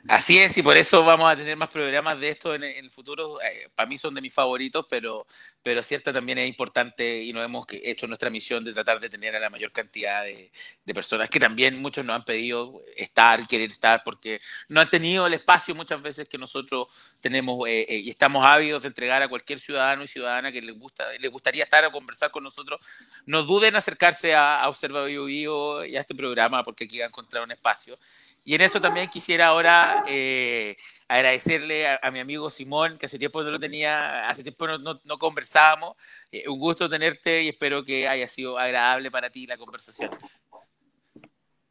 [0.09, 3.41] Así es, y por eso vamos a tener más programas de esto en, el futuro.
[3.41, 5.27] Eh, para mí son de mis favoritos, pero,
[5.63, 9.37] pero cierta también es importante y nos hemos hecho nuestra misión de tratar de tener
[9.37, 10.51] a la mayor cantidad de,
[10.85, 15.27] de personas que también muchos nos han pedido estar, querer estar, porque no han tenido
[15.29, 16.89] el espacio muchas veces que nosotros
[17.21, 20.77] tenemos eh, eh, y estamos ávidos de entregar a cualquier ciudadano y ciudadana que les,
[20.77, 22.81] gusta, les gustaría estar o conversar con nosotros.
[23.25, 27.09] No duden en acercarse a, a Observa y a este programa, porque aquí va a
[27.09, 27.99] encontrar un espacio.
[28.45, 30.77] Y en eso también quisiera ahora eh,
[31.09, 34.79] agradecerle a, a mi amigo Simón, que hace tiempo no lo tenía, hace tiempo no,
[34.79, 35.97] no- no conversábamos.
[36.31, 40.11] Eh, un gusto tenerte y espero que haya sido agradable para ti la conversación.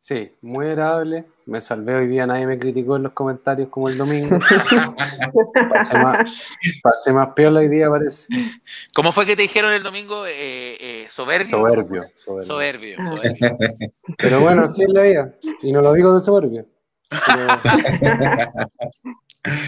[0.03, 1.25] Sí, muy agradable.
[1.45, 4.35] Me salvé hoy día, nadie me criticó en los comentarios como el domingo.
[5.69, 6.47] pasé, más,
[6.81, 8.27] pasé más piola hoy día, parece.
[8.95, 10.25] ¿Cómo fue que te dijeron el domingo?
[10.25, 10.31] Eh,
[11.03, 11.51] eh, soberbio.
[11.57, 12.43] Soberbio, soberbio.
[12.43, 13.05] Soberbio, Ah.
[13.07, 13.57] soberbio.
[14.17, 15.35] Pero bueno, así es la vida.
[15.61, 16.65] Y no lo digo de soberbio.
[17.11, 17.47] Pero,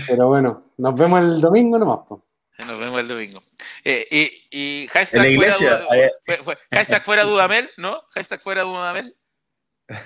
[0.07, 1.99] pero bueno, nos vemos el domingo nomás.
[2.07, 2.24] po.
[2.65, 3.41] Nos vemos el domingo.
[3.84, 8.02] Eh, y, y En hashtag la iglesia, fuera, fue- hashtag fuera Dudamel, ¿no?
[8.11, 9.15] Hashtag fuera Dudamel.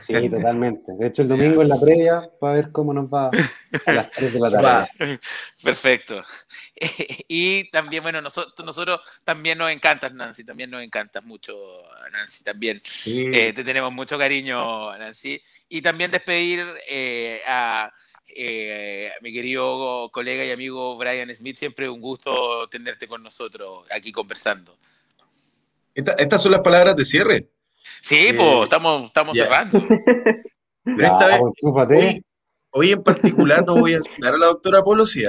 [0.01, 0.93] Sí, totalmente.
[0.97, 3.30] De hecho, el domingo en la previa para ver cómo nos va
[3.85, 4.64] a las 3 de la tarde.
[4.68, 4.88] Va.
[5.64, 6.23] Perfecto.
[7.27, 11.56] Y también, bueno, nosotros, nosotros también nos encantas, Nancy, también nos encantas mucho,
[12.11, 12.80] Nancy, también.
[12.84, 13.26] Sí.
[13.34, 15.41] Eh, te tenemos mucho cariño, Nancy.
[15.69, 17.91] Y también despedir eh, a,
[18.27, 21.57] eh, a mi querido colega y amigo Brian Smith.
[21.57, 24.77] Siempre un gusto tenerte con nosotros aquí conversando.
[25.95, 27.48] Esta- estas son las palabras de cierre.
[28.02, 29.84] Sí, Eh, pues estamos, estamos cerrando.
[30.84, 32.23] Pero esta vez, hoy,
[32.78, 35.24] hoy en particular no voy a citar a la doctora Polo, sí.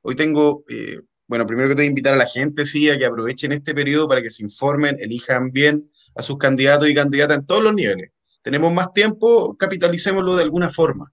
[0.00, 3.52] Hoy tengo, eh, bueno, primero que todo invitar a la gente, sí, a que aprovechen
[3.52, 7.62] este periodo para que se informen, elijan bien a sus candidatos y candidatas en todos
[7.62, 8.10] los niveles.
[8.42, 11.12] Tenemos más tiempo, capitalicémoslo de alguna forma.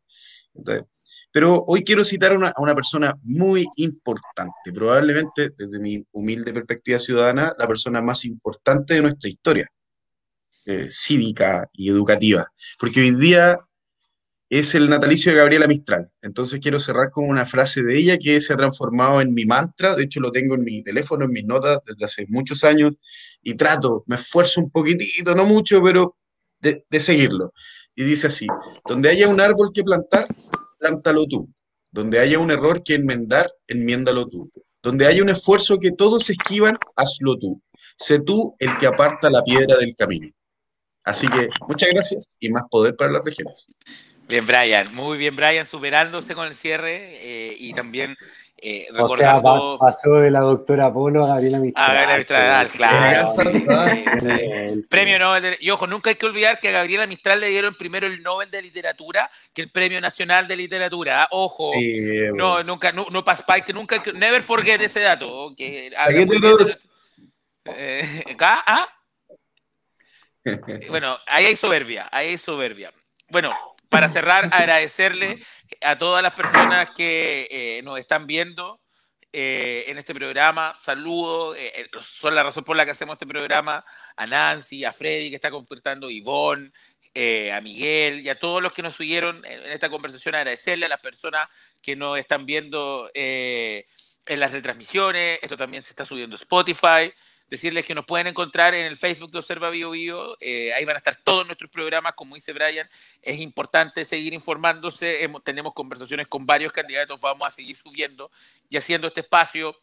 [0.54, 0.86] Entonces,
[1.34, 6.54] pero hoy quiero citar a una, a una persona muy importante, probablemente desde mi humilde
[6.54, 9.68] perspectiva ciudadana, la persona más importante de nuestra historia
[10.66, 12.46] eh, cívica y educativa,
[12.80, 13.58] porque hoy día
[14.60, 16.12] es el natalicio de Gabriela Mistral.
[16.22, 19.96] Entonces quiero cerrar con una frase de ella que se ha transformado en mi mantra,
[19.96, 22.92] de hecho lo tengo en mi teléfono, en mis notas desde hace muchos años
[23.42, 26.18] y trato, me esfuerzo un poquitito, no mucho, pero
[26.60, 27.54] de, seguirlo.
[27.96, 28.46] Y dice así,
[28.86, 30.28] donde haya un árbol que plantar,
[30.80, 31.50] plántalo tú.
[31.90, 34.52] Donde haya un error que enmendar, enmiéndalo tú.
[34.84, 37.62] Donde haya un esfuerzo que todos esquivan, hazlo tú.
[37.98, 40.30] Sé tú el que aparta la piedra del camino.
[41.06, 43.68] Así que muchas gracias y más poder para las regiones.
[44.32, 44.96] Bien, Brian.
[44.96, 48.16] Muy bien, Brian, superándose con el cierre eh, y también
[48.64, 49.02] eh, O sea,
[49.34, 51.90] recordando pa- pasó de la doctora Polo a Gabriela Mistral.
[51.90, 53.30] a Gabriela Mistral, claro.
[53.30, 53.66] Sí,
[54.22, 54.28] sí.
[54.30, 57.50] El- Premio Nobel de- Y ojo, nunca hay que olvidar que a Gabriela Mistral le
[57.50, 61.24] dieron primero el Nobel de Literatura que el Premio Nacional de Literatura.
[61.24, 61.28] ¿ah?
[61.32, 61.74] Ojo.
[61.74, 61.98] Sí,
[62.34, 62.64] No, bueno.
[62.64, 63.26] nunca, no, no
[63.66, 65.54] que nunca, que- never forget ese dato.
[65.58, 66.26] Que Aquí
[67.66, 68.88] Eh, acá, ah,
[70.90, 72.94] bueno, ahí hay soberbia, ahí hay soberbia.
[73.30, 73.56] Bueno,
[73.92, 75.44] para cerrar, agradecerle
[75.82, 78.82] a todas las personas que eh, nos están viendo
[79.34, 80.76] eh, en este programa.
[80.80, 83.86] Saludos, eh, eh, son la razón por la que hacemos este programa.
[84.16, 86.72] A Nancy, a Freddy que está comportando, Ivonne,
[87.14, 90.36] eh, a Miguel y a todos los que nos siguieron en, en esta conversación.
[90.36, 91.48] Agradecerle a las personas
[91.82, 93.86] que nos están viendo eh,
[94.26, 95.40] en las retransmisiones.
[95.42, 97.14] Esto también se está subiendo a Spotify.
[97.52, 100.38] Decirles que nos pueden encontrar en el Facebook de Observa Bio Bio.
[100.40, 102.90] Eh, ahí van a estar todos nuestros programas, como dice Brian.
[103.22, 105.30] Es importante seguir informándose.
[105.44, 107.20] tenemos conversaciones con varios candidatos.
[107.20, 108.32] Vamos a seguir subiendo
[108.70, 109.76] y haciendo este espacio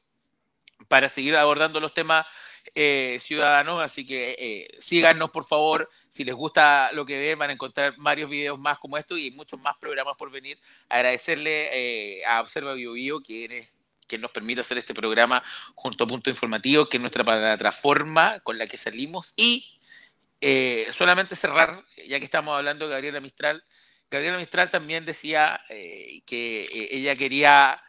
[0.89, 2.27] para seguir abordando los temas
[2.75, 7.51] eh, ciudadanos, así que eh, síganos por favor, si les gusta lo que ven van
[7.51, 10.59] a encontrar varios videos más como estos y muchos más programas por venir.
[10.89, 13.69] Agradecerle eh, a Observa Bio, que,
[14.09, 15.45] que nos permite hacer este programa
[15.75, 19.79] junto a Punto Informativo, que es nuestra plataforma con la que salimos y
[20.91, 23.65] solamente cerrar, ya que estamos hablando de Gabriela Mistral,
[24.11, 27.83] Gabriela Mistral también decía que ella quería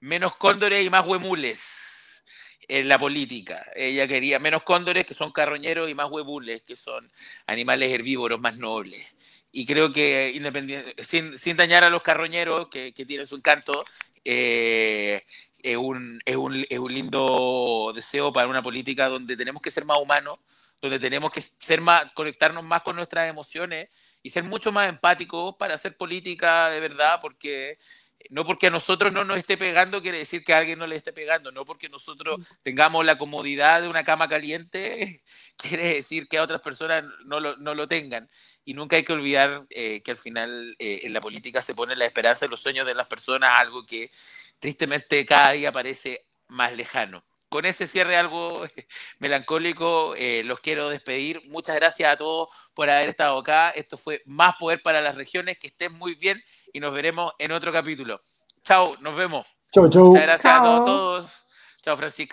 [0.00, 2.24] menos cóndores y más huemules
[2.68, 3.66] en la política.
[3.74, 7.12] Ella quería menos cóndores, que son carroñeros, y más huevules, que son
[7.46, 9.14] animales herbívoros más nobles.
[9.50, 13.84] Y creo que, independiente, sin, sin dañar a los carroñeros, que, que tienen su encanto,
[14.24, 15.22] eh,
[15.62, 19.84] es, un, es, un, es un lindo deseo para una política donde tenemos que ser
[19.84, 20.38] más humanos,
[20.80, 23.88] donde tenemos que ser más, conectarnos más con nuestras emociones
[24.22, 27.78] y ser mucho más empáticos para hacer política de verdad, porque
[28.30, 30.96] no porque a nosotros no nos esté pegando quiere decir que a alguien no le
[30.96, 35.22] esté pegando, no porque nosotros tengamos la comodidad de una cama caliente
[35.56, 38.28] quiere decir que a otras personas no lo, no lo tengan.
[38.64, 41.96] Y nunca hay que olvidar eh, que al final eh, en la política se pone
[41.96, 44.10] la esperanza y los sueños de las personas, algo que
[44.58, 47.24] tristemente cada día parece más lejano.
[47.48, 48.64] Con ese cierre algo
[49.18, 51.42] melancólico, eh, los quiero despedir.
[51.48, 53.70] Muchas gracias a todos por haber estado acá.
[53.70, 55.58] Esto fue Más Poder para las Regiones.
[55.58, 56.42] Que estén muy bien
[56.72, 58.20] y nos veremos en otro capítulo.
[58.62, 59.46] Chao, nos vemos.
[59.72, 60.06] Chao, chao.
[60.06, 61.42] Muchas gracias a todos.
[61.82, 62.30] Chao, Francisca.